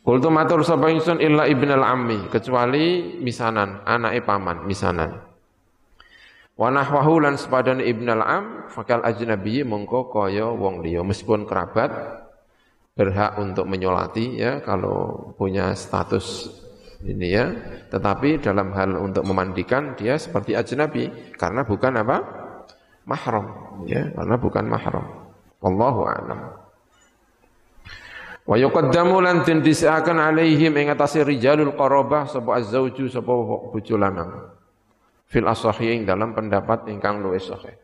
Kultu 0.02 0.26
matur 0.26 0.66
sapa 0.66 0.90
ingsun 0.90 1.22
illa 1.22 1.46
ibnal 1.46 1.86
ammi 1.86 2.26
kecuali 2.32 3.14
misanan 3.22 3.84
anake 3.86 4.26
paman 4.26 4.66
misanan 4.66 5.29
wa 6.60 6.68
nahwahu 6.68 7.24
lan 7.24 7.40
sepadane 7.40 7.88
ibnal 7.88 8.20
am 8.20 8.68
fakal 8.68 9.00
ajnabi 9.00 9.64
mongko 9.64 10.12
kaya 10.12 10.52
wong 10.52 10.84
liya. 10.84 11.00
Meskipun 11.00 11.48
kerabat 11.48 11.88
berhak 12.92 13.40
untuk 13.40 13.64
menyolati 13.64 14.36
ya 14.36 14.60
kalau 14.60 15.32
punya 15.40 15.72
status 15.72 16.52
ini 17.00 17.32
ya. 17.32 17.48
Tetapi 17.88 18.44
dalam 18.44 18.76
hal 18.76 18.92
untuk 19.00 19.24
memandikan 19.24 19.96
dia 19.96 20.20
seperti 20.20 20.52
ajnabi. 20.52 21.32
Karena 21.40 21.64
bukan 21.64 21.96
apa? 21.96 22.16
Mahram 23.08 23.46
ya 23.88 24.12
karena 24.12 24.36
bukan 24.36 24.64
mahram. 24.68 25.06
Wallahu 25.64 26.00
a'lam. 26.04 26.40
Wa 28.44 28.56
yuqaddamu 28.60 29.16
lan 29.24 29.48
tindisiakan 29.48 30.20
alaihim 30.20 30.76
ing 30.76 30.92
atase 30.92 31.24
rijalul 31.24 31.72
qarabah 31.72 32.28
sapa 32.28 32.60
azzauju 32.60 33.08
sapa 33.08 33.32
bojo 33.72 33.96
lanang 33.96 34.59
fil 35.30 35.46
asahi 35.46 36.02
dalam 36.02 36.34
pendapat 36.34 36.90
ingkang 36.90 37.22
luwih 37.22 37.38
sahih 37.38 37.78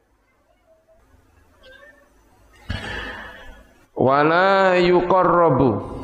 wala 3.94 4.74
yuqarrabu 4.82 5.96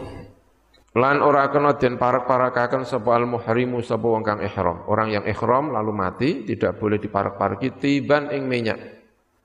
Lan 0.92 1.24
ora 1.24 1.48
kena 1.48 1.72
den 1.80 1.96
parak-parakaken 1.96 2.84
sapa 2.84 3.16
al 3.16 3.24
muhrimu 3.24 3.80
sapa 3.80 4.04
wong 4.04 4.20
kang 4.20 4.44
ihram. 4.44 4.84
Orang 4.84 5.08
yang 5.08 5.24
ihram 5.24 5.72
lalu 5.72 5.88
mati 5.88 6.44
tidak 6.44 6.76
boleh 6.76 7.00
diparak-paraki 7.00 7.80
tiban 7.80 8.28
ing 8.28 8.44
minyak. 8.44 8.76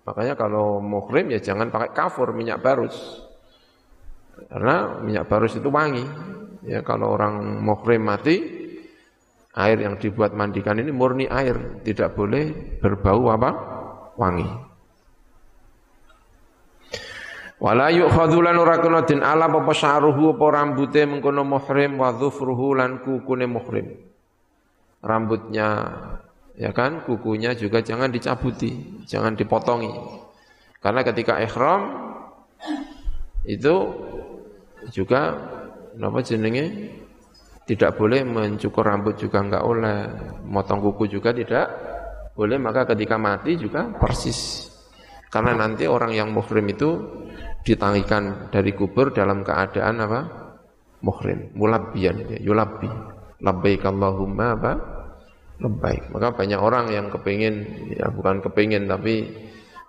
Makanya 0.04 0.36
kalau 0.36 0.84
muhrim 0.84 1.32
ya 1.32 1.40
jangan 1.40 1.72
pakai 1.72 1.96
kafur 1.96 2.36
minyak 2.36 2.60
barus. 2.60 3.24
Karena 4.52 5.00
minyak 5.00 5.32
barus 5.32 5.56
itu 5.56 5.72
wangi. 5.72 6.04
Ya 6.68 6.84
kalau 6.84 7.16
orang 7.16 7.64
muhrim 7.64 8.04
mati 8.04 8.57
air 9.58 9.82
yang 9.82 9.98
dibuat 9.98 10.38
mandikan 10.38 10.78
ini 10.78 10.94
murni 10.94 11.26
air, 11.26 11.82
tidak 11.82 12.14
boleh 12.14 12.78
berbau 12.78 13.34
apa? 13.34 13.50
wangi. 14.18 14.46
Wala 17.58 17.90
yu'khadhu 17.90 18.46
lan 18.46 18.62
ora 18.62 18.78
kena 18.78 19.02
den 19.02 19.26
ala 19.26 19.50
apa 19.50 19.74
sya'ruhu 19.74 20.38
apa 20.38 20.46
rambute 20.54 21.10
mengkono 21.10 21.42
muhrim 21.42 21.98
wa 21.98 22.14
dhufruhu 22.14 22.78
lan 22.78 23.02
kukune 23.02 23.50
muhrim. 23.50 23.98
Rambutnya 25.02 25.68
ya 26.54 26.70
kan, 26.70 27.02
kukunya 27.02 27.58
juga 27.58 27.82
jangan 27.82 28.14
dicabuti, 28.14 29.02
jangan 29.10 29.34
dipotongi. 29.34 29.90
Karena 30.82 31.02
ketika 31.02 31.42
ihram 31.42 32.14
itu 33.42 33.74
juga 34.94 35.34
napa 35.98 36.22
jenenge 36.22 36.94
tidak 37.68 38.00
boleh 38.00 38.24
mencukur 38.24 38.88
rambut 38.88 39.20
juga 39.20 39.44
enggak 39.44 39.64
oleh, 39.68 40.08
motong 40.48 40.80
kuku 40.80 41.20
juga 41.20 41.36
tidak 41.36 41.68
boleh, 42.32 42.56
maka 42.56 42.88
ketika 42.96 43.20
mati 43.20 43.60
juga 43.60 43.92
persis. 43.92 44.72
Karena 45.28 45.52
nanti 45.52 45.84
orang 45.84 46.16
yang 46.16 46.32
muhrim 46.32 46.64
itu 46.72 46.96
ditangikan 47.68 48.48
dari 48.48 48.72
kubur 48.72 49.12
dalam 49.12 49.44
keadaan 49.44 50.00
apa? 50.00 50.22
Muhrim, 51.04 51.52
mulabbiyan, 51.60 52.16
ya, 52.32 52.40
yulabbi. 52.40 52.88
Labbaik 53.44 53.84
Allahumma 53.84 54.56
apa? 54.56 54.72
Labbaik. 55.60 56.08
Maka 56.16 56.28
banyak 56.40 56.58
orang 56.64 56.88
yang 56.88 57.12
kepingin, 57.12 57.68
ya 57.92 58.08
bukan 58.16 58.40
kepingin 58.40 58.88
tapi 58.88 59.28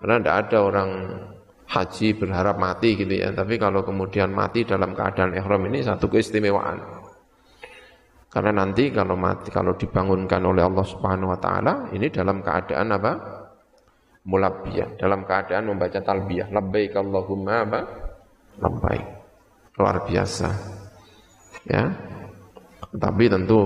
karena 0.03 0.19
tidak 0.19 0.37
ada 0.43 0.59
orang 0.67 0.91
haji 1.71 2.09
berharap 2.19 2.59
mati 2.59 2.99
gitu 2.99 3.15
ya. 3.15 3.31
Tapi 3.31 3.55
kalau 3.55 3.87
kemudian 3.87 4.35
mati 4.35 4.67
dalam 4.67 4.99
keadaan 4.99 5.39
ihram 5.39 5.63
ini 5.71 5.87
satu 5.87 6.11
keistimewaan. 6.11 6.98
Karena 8.29 8.61
nanti 8.61 8.93
kalau 8.93 9.17
mati 9.17 9.49
kalau 9.49 9.73
dibangunkan 9.73 10.45
oleh 10.45 10.61
Allah 10.61 10.85
Subhanahu 10.85 11.33
wa 11.33 11.41
taala 11.41 11.89
ini 11.97 12.13
dalam 12.13 12.45
keadaan 12.45 12.89
apa? 12.93 13.13
mulabbiyah. 14.29 15.01
Dalam 15.01 15.25
keadaan 15.25 15.73
membaca 15.73 16.05
talbiyah. 16.05 16.53
Labbaik 16.53 16.93
Allahumma 16.93 17.65
apa? 17.65 17.81
Labbaik. 18.61 19.07
Luar 19.81 20.05
biasa. 20.05 20.49
Ya. 21.65 21.89
Tapi 22.89 23.25
tentu 23.33 23.61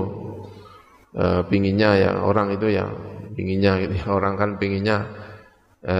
e, 1.14 1.42
pinginnya 1.50 1.98
ya 1.98 2.10
orang 2.22 2.54
itu 2.54 2.70
ya 2.70 2.86
pinginnya 3.34 3.82
gitu. 3.82 3.94
Orang 4.18 4.34
kan 4.38 4.58
pinginnya 4.58 5.06
e, 5.82 5.96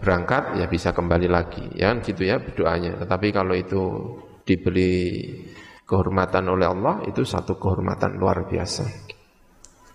berangkat 0.00 0.60
ya 0.60 0.68
bisa 0.68 0.92
kembali 0.92 1.28
lagi. 1.28 1.64
Ya 1.76 1.96
gitu 2.00 2.24
ya 2.24 2.40
doanya 2.40 3.00
tetapi 3.00 3.32
kalau 3.32 3.52
itu 3.56 3.82
diberi 4.48 5.28
kehormatan 5.88 6.44
oleh 6.52 6.68
Allah 6.68 7.00
itu 7.08 7.24
satu 7.24 7.56
kehormatan 7.56 8.20
luar 8.20 8.44
biasa 8.44 9.16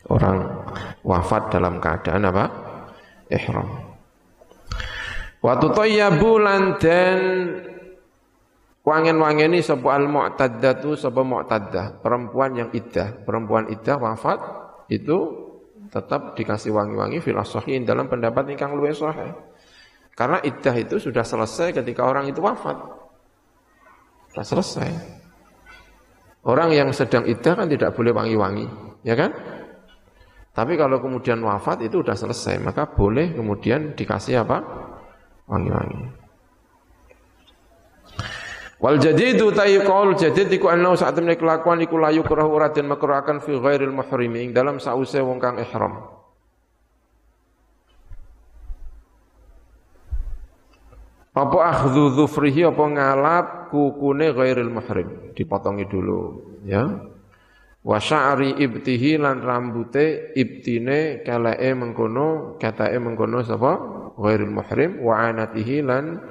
orang 0.10 0.67
wafat 1.06 1.53
dalam 1.53 1.79
keadaan 1.79 2.27
apa 2.27 2.45
ihram. 3.32 3.67
Wa 5.43 5.60
tutayyabu 5.60 6.39
lan 6.39 6.79
den 6.79 7.19
wangen-wangeni 8.84 9.63
sapa 9.63 9.95
al 9.95 10.08
mu'taddatu 10.12 10.95
sapa 10.95 11.21
mu'taddah, 11.23 12.03
perempuan 12.03 12.58
yang 12.58 12.69
iddah, 12.75 13.23
perempuan 13.23 13.71
iddah 13.71 13.95
wafat 13.99 14.39
itu 14.91 15.43
tetap 15.88 16.34
dikasih 16.34 16.73
wangi-wangi 16.73 17.21
fil 17.21 17.38
dalam 17.86 18.10
pendapat 18.10 18.49
ingkang 18.49 18.73
luwih 18.73 18.95
sahih. 18.95 19.29
Karena 20.13 20.41
iddah 20.45 20.75
itu 20.77 21.01
sudah 21.01 21.25
selesai 21.25 21.73
ketika 21.73 22.06
orang 22.06 22.29
itu 22.29 22.41
wafat. 22.41 22.77
Sudah 24.34 24.45
selesai. 24.45 25.22
Orang 26.43 26.75
yang 26.75 26.91
sedang 26.91 27.23
iddah 27.23 27.56
kan 27.56 27.71
tidak 27.71 27.95
boleh 27.95 28.12
wangi-wangi, 28.12 28.67
ya 29.08 29.15
kan? 29.15 29.32
Tapi 30.53 30.75
kalau 30.75 30.99
kemudian 30.99 31.39
wafat 31.39 31.88
itu 31.88 32.03
sudah 32.03 32.19
selesai, 32.19 32.60
maka 32.60 32.86
boleh 32.86 33.32
kemudian 33.32 33.95
dikasih 33.95 34.43
apa? 34.43 34.60
Wangi-wangi. 35.47 36.23
Wal 38.84 38.99
jadidu 38.99 39.56
tayi 39.56 39.79
qaul 39.79 40.19
jadid 40.19 40.51
iku 40.51 40.67
anna 40.67 40.91
saat 40.99 41.15
temne 41.15 41.39
kelakuan 41.39 41.79
iku 41.79 41.95
layu 41.95 42.19
kerah 42.27 42.43
ora 42.43 42.67
den 42.67 42.91
fi 43.39 43.51
ghairil 43.56 43.95
muhrimi 43.95 44.51
dalam 44.51 44.84
sause 44.84 45.23
wong 45.23 45.39
kang 45.39 45.56
ihram. 45.56 46.22
Apa 51.33 51.57
akhdhu 51.73 52.13
dhufrihi 52.13 52.61
apa 52.69 52.83
ngalap 52.93 53.45
kukune 53.73 54.29
ghairil 54.37 54.69
muhrim, 54.69 55.33
dipotongi 55.33 55.89
dulu 55.89 56.21
ya. 56.69 56.85
Wa 57.83 57.97
sya'ri 57.99 58.63
ibtihi 58.63 59.19
lan 59.19 59.43
rambute 59.43 60.31
ibtine 60.37 61.25
kalae 61.25 61.73
mengkono 61.75 62.55
katae 62.61 62.95
mengkono 63.01 63.41
sapa? 63.43 63.73
Ghairil 64.13 64.53
muhrim 64.53 65.01
wa 65.01 65.25
anatihi 65.25 65.81
lan 65.81 66.21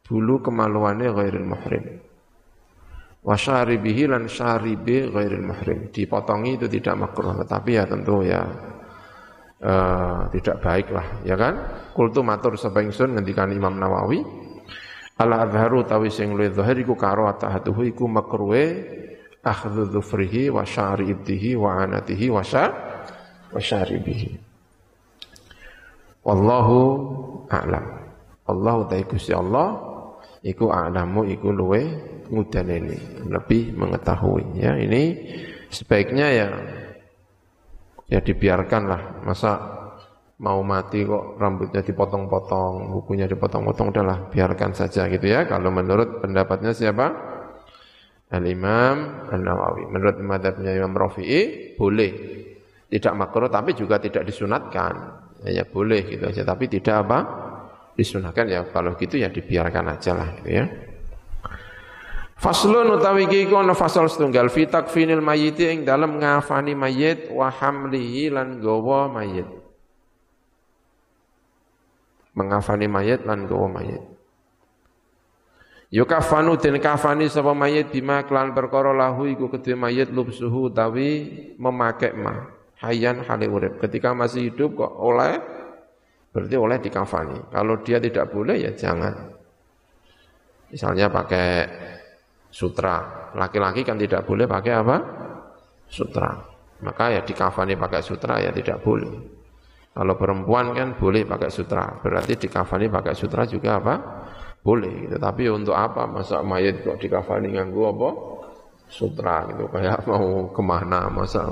bulu 0.00 0.40
kemaluane 0.40 1.12
ghairil 1.12 1.44
muhrim. 1.44 1.84
Wa 3.20 3.36
syaribihi 3.36 4.08
lan 4.08 4.32
syaribi 4.32 5.12
ghairil 5.12 5.44
muhrim. 5.44 5.92
Dipotongi 5.92 6.56
itu 6.56 6.66
tidak 6.72 6.96
makruh 6.96 7.36
tetapi 7.44 7.70
ya 7.76 7.84
tentu 7.84 8.24
ya 8.24 8.40
uh, 9.62 10.30
tidak 10.34 10.56
baik 10.62 10.86
lah 10.92 11.06
ya 11.22 11.34
kan 11.34 11.54
kultu 11.94 12.22
matur 12.22 12.54
sapa 12.54 12.82
ingsun 12.82 13.18
ngendikan 13.18 13.50
Imam 13.50 13.74
Nawawi 13.78 14.22
ala 15.18 15.46
azharu 15.46 15.82
tawi 15.82 16.10
sing 16.14 16.34
luwih 16.34 16.54
zahir 16.54 16.78
iku 16.78 16.94
karo 16.94 17.26
atahatuhu 17.26 17.82
iku 17.90 18.06
makruhe 18.06 18.64
akhdhu 19.42 19.90
dhufrihi 19.90 20.50
wa 20.50 20.62
syari 20.62 21.10
ibtihi 21.10 21.58
wa 21.58 21.82
anatihi 21.82 22.26
wa 22.30 22.42
wa 23.52 23.60
syaribihi. 23.60 24.30
Wallahu 26.24 26.78
a'lam. 27.48 27.86
Allahu 28.48 28.80
ta'ala 28.88 29.04
Gusti 29.08 29.32
Allah 29.32 29.76
iku 30.44 30.72
a'lamu 30.72 31.24
iku 31.28 31.52
luwe 31.52 31.80
ngudaneni, 32.28 33.28
lebih 33.28 33.72
mengetahui 33.76 34.60
ya. 34.60 34.76
Ini 34.76 35.02
sebaiknya 35.72 36.26
ya 36.32 36.48
ya 38.08 38.20
dibiarkanlah. 38.24 39.22
Masa 39.22 39.52
mau 40.38 40.62
mati 40.64 41.04
kok 41.04 41.36
rambutnya 41.36 41.84
dipotong-potong, 41.84 42.94
bukunya 42.94 43.26
dipotong-potong, 43.28 43.92
udahlah 43.92 44.18
biarkan 44.32 44.72
saja 44.72 45.06
gitu 45.12 45.28
ya. 45.28 45.44
Kalau 45.44 45.68
menurut 45.68 46.24
pendapatnya 46.24 46.72
siapa? 46.72 47.06
Al-Imam 48.28 49.28
An-Nawawi. 49.32 49.88
Menurut 49.88 50.16
madhabnya 50.20 50.76
Imam 50.76 50.92
Rafi'i, 50.92 51.74
boleh. 51.80 52.12
Tidak 52.88 53.12
makruh, 53.16 53.48
tapi 53.48 53.72
juga 53.72 54.00
tidak 54.00 54.24
disunatkan. 54.28 54.92
Ya, 55.44 55.62
ya 55.62 55.64
boleh 55.64 56.04
gitu 56.08 56.28
aja, 56.28 56.44
tapi 56.44 56.68
tidak 56.68 57.08
apa? 57.08 57.18
Disunatkan 57.96 58.46
ya, 58.48 58.68
kalau 58.68 58.94
gitu 59.00 59.16
ya 59.16 59.32
dibiarkan 59.32 59.84
aja 59.96 60.12
lah 60.12 60.28
gitu 60.40 60.50
ya. 60.54 60.64
Faslun 62.38 62.94
utawi 62.94 63.26
iki 63.26 63.50
iku 63.50 63.58
ana 63.58 63.74
fasal 63.74 64.06
setunggal 64.06 64.46
fi 64.46 64.70
takfinil 64.70 65.18
mayyiti 65.18 65.74
ing 65.74 65.78
dalem 65.82 66.22
ngafani 66.22 66.78
mayit 66.78 67.34
wa 67.34 67.50
hamlihi 67.50 68.30
lan 68.30 68.62
gawa 68.62 69.10
mayit. 69.10 69.46
Mengafani 72.38 72.86
mayit 72.86 73.26
lan 73.26 73.50
gawa 73.50 73.66
mayit. 73.66 74.02
Yukafanu 75.90 76.54
den 76.62 76.78
kafani 76.78 77.26
sapa 77.26 77.56
mayit 77.58 77.90
bima 77.90 78.22
kelan 78.22 78.54
perkara 78.54 78.94
lahu 78.94 79.26
iku 79.26 79.50
kedhe 79.50 79.74
mayit 79.74 80.14
lubsuhu 80.14 80.70
tawi 80.70 81.26
memakai 81.58 82.14
ma 82.14 82.54
hayyan 82.78 83.26
hale 83.26 83.50
urip. 83.50 83.82
Ketika 83.82 84.14
masih 84.14 84.54
hidup 84.54 84.78
kok 84.78 84.94
oleh 84.94 85.42
berarti 86.30 86.54
oleh 86.54 86.78
dikafani. 86.78 87.50
Kalau 87.50 87.82
dia 87.82 87.98
tidak 87.98 88.30
boleh 88.30 88.62
ya 88.62 88.70
jangan. 88.78 89.34
Misalnya 90.70 91.10
pakai 91.10 91.66
sutra. 92.48 93.30
Laki-laki 93.36 93.84
kan 93.84 94.00
tidak 94.00 94.24
boleh 94.24 94.48
pakai 94.48 94.72
apa? 94.72 94.96
Sutra. 95.88 96.32
Maka 96.84 97.04
ya 97.14 97.20
dikafani 97.22 97.74
pakai 97.74 98.00
sutra 98.02 98.40
ya 98.40 98.50
tidak 98.52 98.80
boleh. 98.82 99.12
Kalau 99.92 100.14
perempuan 100.14 100.72
kan 100.72 100.94
boleh 100.94 101.26
pakai 101.26 101.50
sutra. 101.50 101.98
Berarti 102.00 102.38
dikafani 102.38 102.86
pakai 102.86 103.14
sutra 103.14 103.42
juga 103.48 103.82
apa? 103.82 103.94
boleh 104.62 105.08
gitu. 105.08 105.16
Tapi 105.16 105.42
untuk 105.48 105.72
apa 105.72 106.04
masa 106.04 106.42
mayat 106.42 106.82
kok 106.82 106.98
dikafani 106.98 107.56
nganggu 107.56 107.82
apa? 107.88 108.10
Sutra 108.88 109.44
gitu 109.52 109.68
kayak 109.68 110.08
mau 110.08 110.48
ke 110.48 110.62
mana 110.64 111.12
masa 111.12 111.44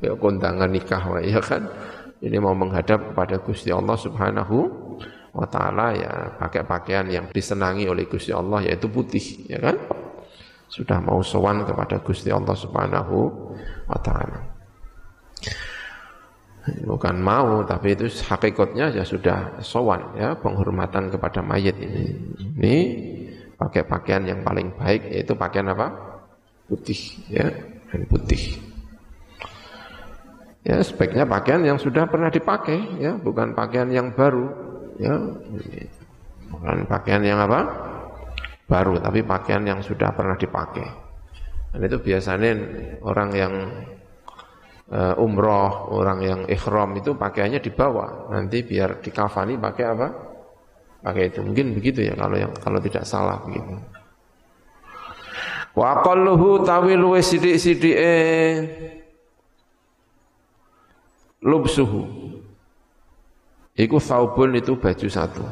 kayak 0.00 0.16
kondangan 0.16 0.72
nikah 0.72 1.12
lah 1.12 1.20
ya 1.20 1.36
kan 1.36 1.68
ini 2.24 2.40
mau 2.40 2.56
menghadap 2.56 3.12
kepada 3.12 3.36
Gusti 3.44 3.68
Allah 3.68 4.00
Subhanahu 4.00 4.56
wa 5.36 5.44
taala 5.44 5.92
ya 5.92 6.40
pakai 6.40 6.64
pakaian 6.64 7.04
yang 7.12 7.28
disenangi 7.28 7.84
oleh 7.84 8.08
Gusti 8.08 8.32
Allah 8.32 8.64
yaitu 8.64 8.88
putih 8.88 9.20
ya 9.44 9.60
kan 9.60 9.76
sudah 10.70 11.02
mau 11.02 11.18
sowan 11.20 11.66
kepada 11.66 11.98
Gusti 12.00 12.30
Allah 12.30 12.54
Subhanahu 12.54 13.18
wa 13.90 13.98
taala 13.98 14.38
bukan 16.86 17.16
mau 17.18 17.66
tapi 17.66 17.98
itu 17.98 18.06
hakikatnya 18.06 18.94
ya 18.94 19.02
sudah 19.02 19.58
sowan 19.58 20.14
ya 20.14 20.38
penghormatan 20.38 21.10
kepada 21.10 21.42
mayit 21.42 21.74
ini 21.82 22.04
ini 22.54 22.76
pakai 23.58 23.82
pakaian 23.82 24.22
yang 24.24 24.40
paling 24.46 24.70
baik 24.78 25.10
yaitu 25.10 25.34
pakaian 25.34 25.74
apa 25.74 25.90
putih 26.70 27.18
ya 27.26 27.50
dan 27.90 28.06
putih 28.06 28.70
Ya, 30.60 30.76
speknya 30.84 31.24
pakaian 31.24 31.64
yang 31.64 31.80
sudah 31.80 32.04
pernah 32.04 32.28
dipakai, 32.28 33.00
ya, 33.00 33.16
bukan 33.16 33.56
pakaian 33.56 33.88
yang 33.88 34.12
baru, 34.12 34.44
ya. 35.00 35.16
Bukan 36.52 36.84
pakaian 36.84 37.24
yang 37.24 37.40
apa? 37.40 37.64
Baru, 38.70 39.02
tapi 39.02 39.26
pakaian 39.26 39.66
yang 39.66 39.82
sudah 39.82 40.14
pernah 40.14 40.38
dipakai. 40.38 40.86
Dan 41.74 41.80
itu 41.82 41.98
biasanya 41.98 42.50
orang 43.02 43.30
yang 43.34 43.54
uh, 44.94 45.14
umroh, 45.18 45.90
orang 45.90 46.18
yang 46.22 46.40
ikhram 46.46 46.94
itu 46.94 47.18
pakaiannya 47.18 47.58
dibawa. 47.58 48.30
Nanti 48.30 48.62
biar 48.62 49.02
dikafani 49.02 49.58
pakai 49.58 49.84
apa? 49.90 50.08
Pakai 51.02 51.34
itu. 51.34 51.42
Mungkin 51.42 51.74
begitu 51.74 52.06
ya 52.06 52.14
kalau 52.14 52.38
yang 52.38 52.54
kalau 52.62 52.78
tidak 52.78 53.02
salah 53.02 53.42
begitu. 53.42 53.74
Wa 55.74 55.98
aqalluhu 55.98 56.62
tawil 56.62 57.10
wa 57.10 57.18
sidik-sidike 57.18 58.14
lubsuhu 61.40 62.04
iku 63.72 63.96
saubun 63.96 64.60
itu 64.60 64.76
baju 64.76 65.08
satu 65.08 65.44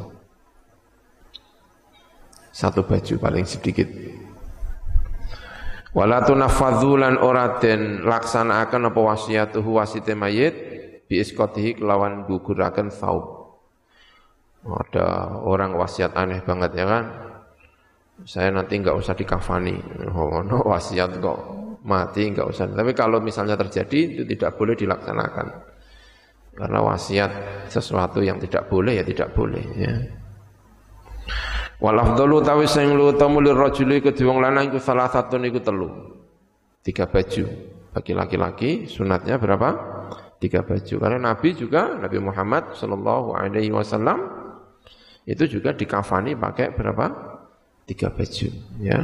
satu 2.58 2.82
baju 2.82 3.14
paling 3.22 3.46
sedikit. 3.46 3.86
Wala 5.94 6.26
tunafadzu 6.26 6.98
lan 6.98 7.14
ora 7.22 7.62
den 7.62 8.02
laksanakaken 8.02 8.90
apa 8.90 9.00
wasiatuhu 9.00 9.78
wasite 9.78 10.18
mayit 10.18 10.54
bi 11.06 11.22
iskotihi 11.22 11.78
kelawan 11.78 12.26
guguraken 12.26 12.90
saub 12.90 13.38
ada 14.66 15.38
orang 15.46 15.78
wasiat 15.78 16.12
aneh 16.18 16.42
banget 16.42 16.74
ya 16.74 16.84
kan? 16.84 17.04
Saya 18.26 18.50
nanti 18.50 18.74
enggak 18.74 18.98
usah 18.98 19.14
dikafani. 19.14 19.78
Oh, 20.10 20.42
no, 20.42 20.66
wasiat 20.66 21.22
kok 21.22 21.38
mati 21.86 22.26
enggak 22.26 22.50
usah. 22.50 22.66
Tapi 22.66 22.90
kalau 22.90 23.22
misalnya 23.22 23.54
terjadi 23.54 24.18
itu 24.18 24.22
tidak 24.26 24.58
boleh 24.58 24.74
dilaksanakan. 24.74 25.46
Karena 26.58 26.78
wasiat 26.82 27.30
sesuatu 27.70 28.18
yang 28.18 28.42
tidak 28.42 28.66
boleh 28.66 28.98
ya 28.98 29.04
tidak 29.06 29.30
boleh 29.30 29.62
ya. 29.78 29.94
Walafdalu 31.78 32.42
tawi 32.42 32.66
sing 32.66 32.90
lu 32.98 33.14
tamu 33.14 33.38
lir 33.38 33.54
rajuli 33.54 34.02
kedua 34.02 34.34
wong 34.34 34.42
lanang 34.42 34.66
iku 34.66 34.82
salah 34.82 35.06
satu 35.06 35.38
niku 35.38 35.62
telu. 35.62 35.86
Tiga 36.82 37.06
baju. 37.06 37.46
Bagi 37.94 38.12
laki-laki 38.18 38.70
sunatnya 38.90 39.38
berapa? 39.38 39.70
Tiga 40.42 40.66
baju. 40.66 40.94
Karena 40.98 41.18
Nabi 41.30 41.54
juga 41.54 41.94
Nabi 41.94 42.18
Muhammad 42.18 42.74
Shallallahu 42.74 43.38
alaihi 43.38 43.70
wasallam 43.70 44.26
itu 45.22 45.46
juga 45.46 45.70
dikafani 45.70 46.34
pakai 46.34 46.74
berapa? 46.74 47.14
Tiga 47.86 48.10
baju 48.10 48.48
ya. 48.82 48.98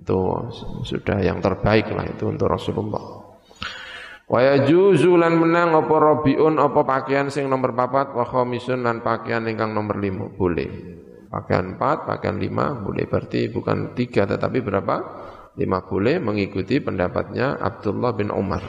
Itu 0.00 0.20
sudah 0.88 1.20
yang 1.20 1.44
terbaik 1.44 1.92
lah 1.92 2.08
itu 2.08 2.32
untuk 2.32 2.48
Rasulullah. 2.48 3.28
Wa 4.26 4.40
yajuzu 4.40 5.20
lan 5.20 5.36
menang 5.36 5.76
apa 5.76 5.94
rabiun 6.00 6.56
apa 6.58 6.80
pakaian 6.80 7.28
sing 7.28 7.46
nomor 7.46 7.76
papat 7.76 8.10
wa 8.16 8.24
khamisun 8.24 8.82
lan 8.82 9.04
pakaian 9.04 9.44
ingkang 9.44 9.76
nomor 9.76 10.00
lima 10.00 10.32
boleh. 10.32 11.04
Pakaian 11.36 11.76
empat, 11.76 12.08
pakaian 12.08 12.40
lima 12.40 12.72
boleh 12.80 13.04
berarti 13.04 13.52
bukan 13.52 13.92
tiga 13.92 14.24
tetapi 14.24 14.64
berapa? 14.64 14.96
Lima 15.60 15.84
boleh 15.84 16.16
mengikuti 16.16 16.80
pendapatnya 16.80 17.60
Abdullah 17.60 18.16
bin 18.16 18.32
Umar. 18.32 18.64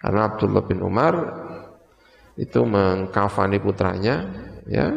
Karena 0.00 0.32
Abdullah 0.32 0.64
bin 0.64 0.80
Umar 0.80 1.12
itu 2.40 2.64
mengkafani 2.64 3.60
putranya 3.60 4.24
ya 4.64 4.88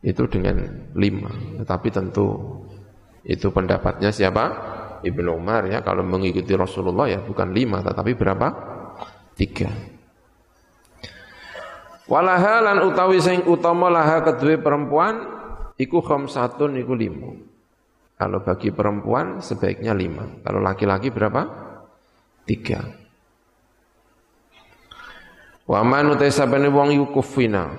itu 0.00 0.24
dengan 0.24 0.56
lima 0.96 1.28
tetapi 1.60 1.92
tentu 1.92 2.56
itu 3.28 3.52
pendapatnya 3.52 4.08
siapa? 4.08 4.72
Ibnu 5.04 5.36
Umar 5.36 5.68
ya 5.68 5.84
kalau 5.84 6.00
mengikuti 6.00 6.56
Rasulullah 6.56 7.12
ya 7.12 7.20
bukan 7.20 7.52
lima 7.52 7.84
tetapi 7.84 8.16
berapa? 8.16 8.48
Tiga. 9.36 9.95
Walahalan 12.06 12.86
utawi 12.86 13.18
sing 13.18 13.42
utama 13.50 13.90
laha 13.90 14.22
kedua 14.22 14.62
perempuan 14.62 15.26
iku 15.74 15.98
khamsatun 15.98 16.78
iku 16.78 16.94
lima. 16.94 17.34
Kalau 18.16 18.40
bagi 18.40 18.70
perempuan 18.70 19.42
sebaiknya 19.42 19.92
lima. 19.92 20.24
Kalau 20.40 20.62
laki-laki 20.62 21.10
berapa? 21.10 21.42
Tiga. 22.46 22.80
Wa 25.66 25.82
man 25.82 26.14
utai 26.14 26.30
sabene 26.30 26.70
wong 26.70 26.94
yukufina 26.94 27.74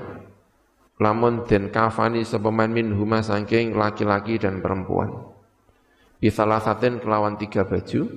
lamun 1.00 1.48
den 1.48 1.72
kafani 1.72 2.28
sepeman 2.28 2.74
min 2.74 2.92
huma 2.92 3.24
saking 3.24 3.78
laki-laki 3.78 4.36
dan 4.42 4.60
perempuan 4.60 5.14
satin 6.20 6.98
kelawan 6.98 7.38
tiga 7.38 7.64
baju 7.64 8.10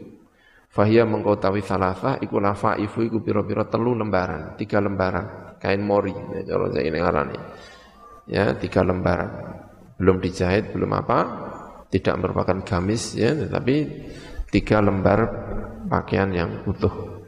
Fahia 0.71 1.03
mengkotawi 1.03 1.66
salasa 1.66 2.23
iku 2.23 2.39
ifu 2.79 3.03
iku 3.03 3.18
piro-piro 3.18 3.66
telu 3.66 3.91
lembaran, 3.99 4.55
tiga 4.55 4.79
lembaran 4.79 5.59
kain 5.59 5.83
mori 5.83 6.14
ya 6.14 6.47
kalau 6.47 6.71
saya 6.71 6.87
ini. 6.87 7.39
Ya, 8.31 8.55
tiga 8.55 8.87
lembaran. 8.87 9.31
Belum 9.99 10.23
dijahit, 10.23 10.71
belum 10.71 10.95
apa? 10.95 11.18
Tidak 11.91 12.14
merupakan 12.14 12.62
gamis 12.62 13.18
ya, 13.18 13.35
tetapi 13.35 13.77
tiga 14.55 14.79
lembar 14.79 15.27
pakaian 15.91 16.31
yang 16.31 16.62
utuh. 16.62 17.18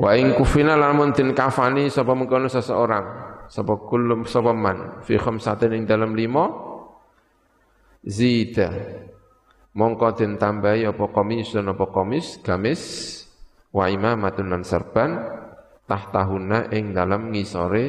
Wa 0.00 0.16
ing 0.16 0.32
kufina 0.32 0.80
lamun 0.80 1.12
tin 1.12 1.36
kafani 1.36 1.92
sapa 1.92 2.16
mengkono 2.16 2.48
seseorang, 2.48 3.04
sapa 3.52 3.76
kullum 3.76 4.24
sapa 4.24 4.56
man 4.56 5.04
fi 5.04 5.20
khamsatin 5.20 5.76
ing 5.76 5.84
dalam 5.84 6.16
lima 6.16 6.48
zita 8.00 8.72
mongko 9.76 10.18
den 10.18 10.38
tambahi 10.40 10.88
apa 10.88 11.04
komisun 11.10 11.70
apa 11.70 11.86
komis 11.90 12.42
gamis 12.42 12.82
wa 13.70 13.86
imamatun 13.86 14.50
lan 14.50 14.62
serban 14.66 15.20
tahtahuna 15.86 16.70
ing 16.74 16.90
dalam 16.90 17.30
ngisore 17.30 17.86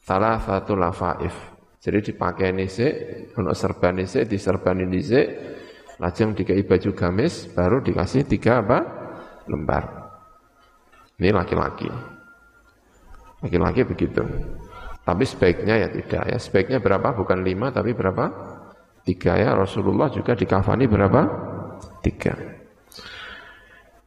salah 0.00 0.36
satu 0.40 0.76
lafaif 0.76 1.32
jadi 1.80 2.12
dipakai 2.12 2.52
nisik 2.52 2.92
untuk 3.40 3.56
serban 3.56 3.96
nisik 3.96 4.28
diserbani 4.28 4.84
nisik 4.84 5.26
lajeng 6.00 6.32
dikai 6.32 6.64
baju 6.64 6.90
gamis 6.96 7.48
baru 7.52 7.84
dikasih 7.84 8.24
tiga 8.24 8.64
apa? 8.64 8.78
Lembar. 9.48 9.84
Ini 11.20 11.32
laki-laki. 11.36 11.88
Laki-laki 13.44 13.84
begitu. 13.84 14.24
Tapi 15.04 15.24
sebaiknya 15.28 15.76
ya 15.76 15.88
tidak 15.92 16.22
ya. 16.32 16.38
Sebaiknya 16.40 16.80
berapa? 16.80 17.12
Bukan 17.12 17.44
lima 17.44 17.68
tapi 17.68 17.92
berapa 17.92 18.32
Tiga 19.04 19.36
ya 19.36 19.56
Rasulullah 19.56 20.12
juga 20.12 20.36
dikafani 20.36 20.84
berapa? 20.84 21.20
Tiga. 22.04 22.36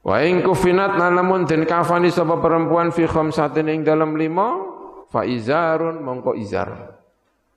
Wa 0.03 0.19
ing 0.19 0.43
kufinat 0.43 0.99
namun 0.99 1.47
den 1.47 1.63
kafani 1.63 2.11
sapa 2.11 2.35
perempuan 2.43 2.91
fi 2.91 3.07
khamsatin 3.07 3.71
ing 3.71 3.87
dalam 3.87 4.19
lima 4.19 4.59
fa 5.07 5.23
izarun 5.23 6.03
mongko 6.03 6.35
izar. 6.35 6.99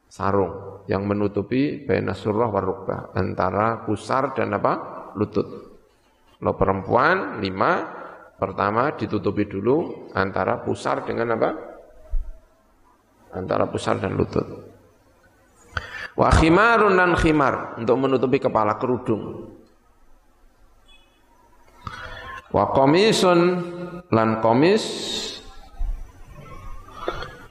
Sarung 0.06 0.86
yang 0.86 1.02
menutupi 1.02 1.82
baina 1.82 2.14
surah 2.14 2.46
wa 2.46 2.62
antara 3.18 3.82
pusar 3.82 4.32
dan 4.38 4.54
apa? 4.54 4.94
lutut. 5.18 5.48
Lo 6.44 6.54
perempuan 6.54 7.42
lima 7.42 7.82
pertama 8.36 8.92
ditutupi 8.94 9.48
dulu 9.48 10.08
antara 10.14 10.62
pusar 10.62 11.02
dengan 11.02 11.34
apa? 11.34 11.50
Antara 13.34 13.66
pusar 13.66 13.98
dan 13.98 14.14
lutut. 14.14 14.75
Wa 16.16 16.32
khimarun 16.32 16.96
dan 16.96 17.12
khimar 17.12 17.76
untuk 17.76 18.00
menutupi 18.00 18.40
kepala 18.40 18.80
kerudung. 18.80 19.52
Wa 22.48 22.72
komisun 22.72 23.40
lan 24.08 24.40
komis 24.40 24.84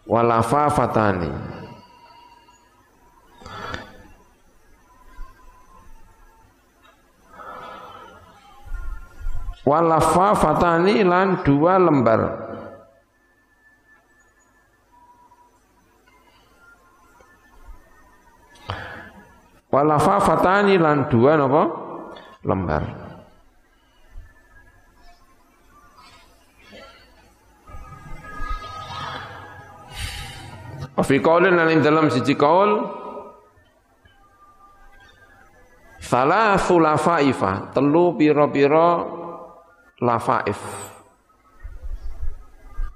walafa 0.09 0.73
fatani. 0.73 1.29
Walafa 9.65 10.37
fatani 10.37 11.01
lan 11.01 11.41
dua 11.41 11.81
lembar 11.81 12.44
Walafafatani 19.75 20.79
lan 20.79 21.11
dua 21.11 21.35
napa? 21.35 21.63
lembar. 22.47 22.83
Fi 30.95 31.19
qaulin 31.19 31.59
lan 31.59 31.83
dalam 31.83 32.07
siji 32.07 32.39
qaul 32.39 33.03
Salasu 35.99 36.77
lafaifa, 36.77 37.73
telu 37.73 38.13
piro-piro 38.13 38.89
lafaif. 39.99 40.61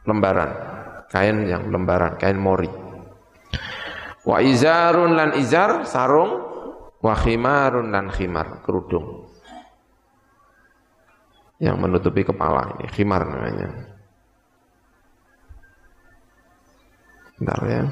Lembaran, 0.06 0.52
kain 1.10 1.44
yang 1.50 1.74
lembaran, 1.74 2.22
kain 2.22 2.38
mori. 2.38 2.70
Wa 4.24 4.46
izarun 4.46 5.18
lan 5.18 5.34
izar, 5.42 5.90
sarung, 5.90 6.49
wa 7.00 7.14
khimarun 7.16 7.92
lan 7.92 8.12
khimar, 8.12 8.64
kerudung. 8.64 9.28
Yang 11.60 11.76
menutupi 11.76 12.24
kepala 12.24 12.80
ini, 12.80 12.88
khimar 12.88 13.28
namanya. 13.28 13.68
Bentar 17.40 17.60
ya. 17.68 17.84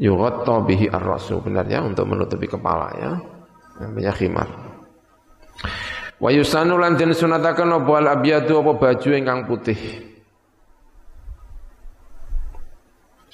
Yughatta 0.00 0.64
bihi 0.64 0.88
ar-rasu 0.88 1.44
benar 1.44 1.68
ya 1.68 1.84
untuk 1.84 2.08
menutupi 2.08 2.48
kepala 2.48 2.88
ya. 2.98 3.12
Namanya 3.78 4.12
khimar. 4.16 4.48
Wa 6.20 6.28
yusanu 6.34 6.76
lan 6.80 6.96
den 6.96 7.14
sunataken 7.14 7.80
apa 7.80 7.92
al 8.00 8.08
abyadu 8.18 8.58
apa 8.60 8.72
baju 8.74 9.08
ingkang 9.14 9.46
putih. 9.46 10.09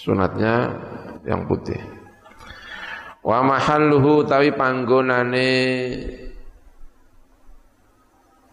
Sunatnya 0.06 0.70
yang 1.26 1.50
putih. 1.50 1.82
Wa 3.26 3.42
mahalluhu 3.42 4.22
tawi 4.22 4.54
panggonane 4.54 5.50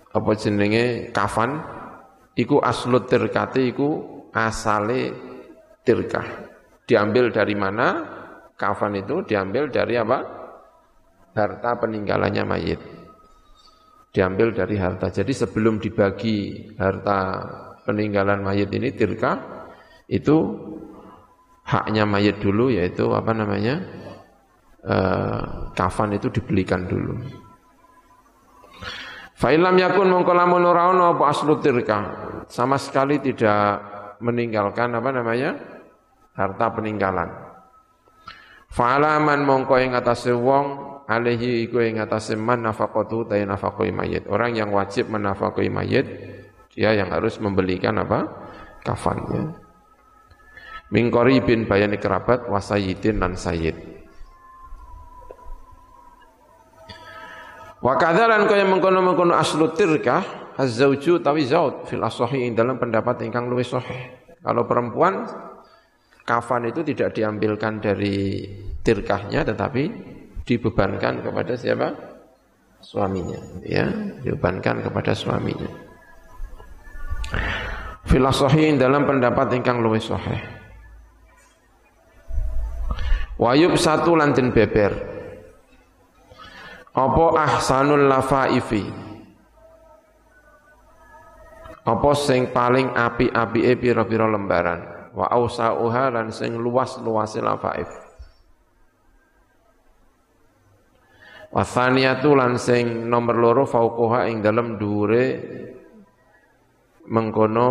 apa 0.10 0.32
jenenge 0.34 1.14
kafan 1.14 1.62
iku 2.34 2.58
aslut 2.58 3.06
tirkati 3.06 3.70
iku 3.70 3.90
asale 4.34 5.14
tirkah 5.86 6.54
Diambil 6.84 7.32
dari 7.32 7.56
mana? 7.56 7.88
Kafan 8.60 9.00
itu 9.00 9.24
diambil 9.24 9.72
dari 9.72 9.96
apa? 9.96 10.20
Harta 11.34 11.80
peninggalannya 11.80 12.44
mayit. 12.44 12.82
Diambil 14.14 14.52
dari 14.54 14.76
harta. 14.78 15.10
Jadi 15.10 15.32
sebelum 15.32 15.80
dibagi 15.80 16.70
harta 16.76 17.40
peninggalan 17.88 18.44
mayit 18.44 18.70
ini 18.76 18.92
tirka, 18.94 19.32
itu 20.12 20.38
haknya 21.64 22.04
mayit 22.04 22.40
dulu 22.44 22.72
yaitu 22.72 23.08
apa 23.12 23.32
namanya? 23.32 23.80
E, 24.84 24.98
kafan 25.74 26.16
itu 26.16 26.28
dibelikan 26.32 26.86
dulu. 26.88 27.20
Fa'ilam 29.34 29.76
yakun 29.76 30.08
mongkolamun 30.08 30.64
ora 30.64 30.92
apa 30.92 31.24
aslu 31.28 31.60
tirka. 31.60 32.00
Sama 32.48 32.80
sekali 32.80 33.20
tidak 33.20 33.82
meninggalkan 34.24 34.94
apa 34.96 35.10
namanya? 35.12 35.52
harta 36.34 36.66
peninggalan. 36.74 37.30
Fa'alaman 38.74 39.46
mongko 39.46 39.78
ing 39.78 39.94
atase 39.94 40.34
wong 40.34 40.66
alaihi 41.06 41.70
iku 41.70 41.78
ing 41.86 42.02
atase 42.02 42.34
man 42.34 42.66
nafaqatu 42.66 43.30
ta 43.30 43.38
nafaqoi 43.38 43.94
mayit. 43.94 44.26
Orang 44.26 44.58
yang 44.58 44.74
wajib 44.74 45.14
menafaqoi 45.14 45.70
mayit 45.70 46.06
dia 46.74 46.98
yang 46.98 47.14
harus 47.14 47.38
membelikan 47.38 48.02
apa? 48.02 48.26
kafannya. 48.82 49.63
Min 50.94 51.10
qaribin 51.10 51.66
bayani 51.66 51.98
kerabat 51.98 52.46
wasayidin 52.46 53.18
dan 53.18 53.34
sayyid. 53.34 53.74
Wa 57.82 57.98
kadzalan 57.98 58.46
kaya 58.46 58.64
mengkono-mengkono 58.70 59.34
aslu 59.34 59.74
tirkah 59.74 60.54
az-zauju 60.56 61.20
tawi 61.20 61.50
zaud 61.50 61.90
fil 61.90 62.06
asahi 62.06 62.54
dalam 62.54 62.78
pendapat 62.78 63.26
ingkang 63.26 63.50
luwih 63.50 63.66
sahih. 63.66 64.22
Kalau 64.40 64.70
perempuan 64.70 65.26
kafan 66.24 66.70
itu 66.70 66.86
tidak 66.86 67.18
diambilkan 67.18 67.82
dari 67.82 68.46
tirkahnya 68.86 69.44
tetapi 69.44 69.84
dibebankan 70.46 71.26
kepada 71.26 71.58
siapa? 71.58 72.14
suaminya 72.84 73.40
ya 73.64 73.88
dibebankan 74.22 74.84
kepada 74.84 75.16
suaminya 75.16 75.72
filosofi 78.04 78.76
dalam 78.76 79.08
pendapat 79.08 79.56
ingkang 79.56 79.80
luwih 79.80 80.04
sahih 80.04 80.53
wayub 83.38 83.74
satu 83.78 84.14
lantin 84.18 84.54
beber. 84.54 85.14
Apa 86.94 87.26
ahsanul 87.42 88.06
lafaifi? 88.06 88.86
Apa 91.84 92.12
sing 92.16 92.54
paling 92.54 92.94
api-apike 92.94 93.76
pira-pira 93.82 94.30
lembaran? 94.30 95.12
Wa 95.12 95.28
ausauha 95.30 96.14
lan 96.14 96.30
sing 96.30 96.56
luas-luase 96.56 97.42
lafaif. 97.42 97.90
Wa 101.54 101.62
thaniyatu 101.62 102.34
lan 102.34 102.58
sing 102.58 103.10
nomor 103.10 103.38
loro 103.38 103.64
fauqoha 103.70 104.26
ing 104.30 104.42
dalem 104.42 104.78
dhuwure 104.82 105.26
mengkono 107.10 107.70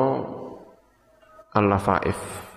al-lafaif 1.51 2.52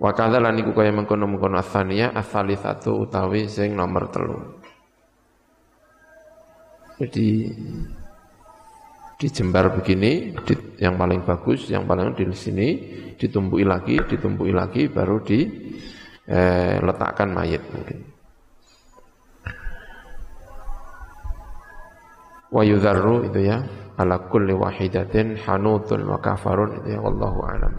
wa 0.00 0.10
kadza 0.16 0.40
lan 0.40 0.56
iku 0.56 0.72
kaya 0.72 0.96
mengkono-mengkono 0.96 1.60
athaniya 1.60 2.16
satu 2.24 3.04
utawi 3.04 3.44
sing 3.46 3.76
nomor 3.76 4.08
telu 4.08 4.40
jadi 7.00 7.48
dijembar 9.20 9.72
begini, 9.76 10.32
di, 10.48 10.54
yang 10.80 10.96
paling 10.96 11.20
bagus, 11.24 11.68
yang 11.68 11.84
paling 11.88 12.14
di 12.16 12.24
sini 12.32 12.68
ditumbui 13.20 13.64
lagi, 13.68 14.00
ditumbui 14.04 14.52
lagi, 14.52 14.88
baru 14.88 15.20
diletakkan 15.24 17.28
eh, 17.28 17.34
mayat 17.36 17.62
mungkin. 17.72 17.98
Wa 22.52 22.64
yudharru 22.64 23.24
itu 23.28 23.40
ya 23.48 23.62
ala 24.00 24.18
kulli 24.28 24.52
wahidatin 24.56 25.36
hanutun 25.40 26.04
wa 26.08 26.18
kafarun 26.20 26.76
itu 26.82 26.88
ya 26.96 27.00
wallahu 27.04 27.44
a'lam 27.46 27.74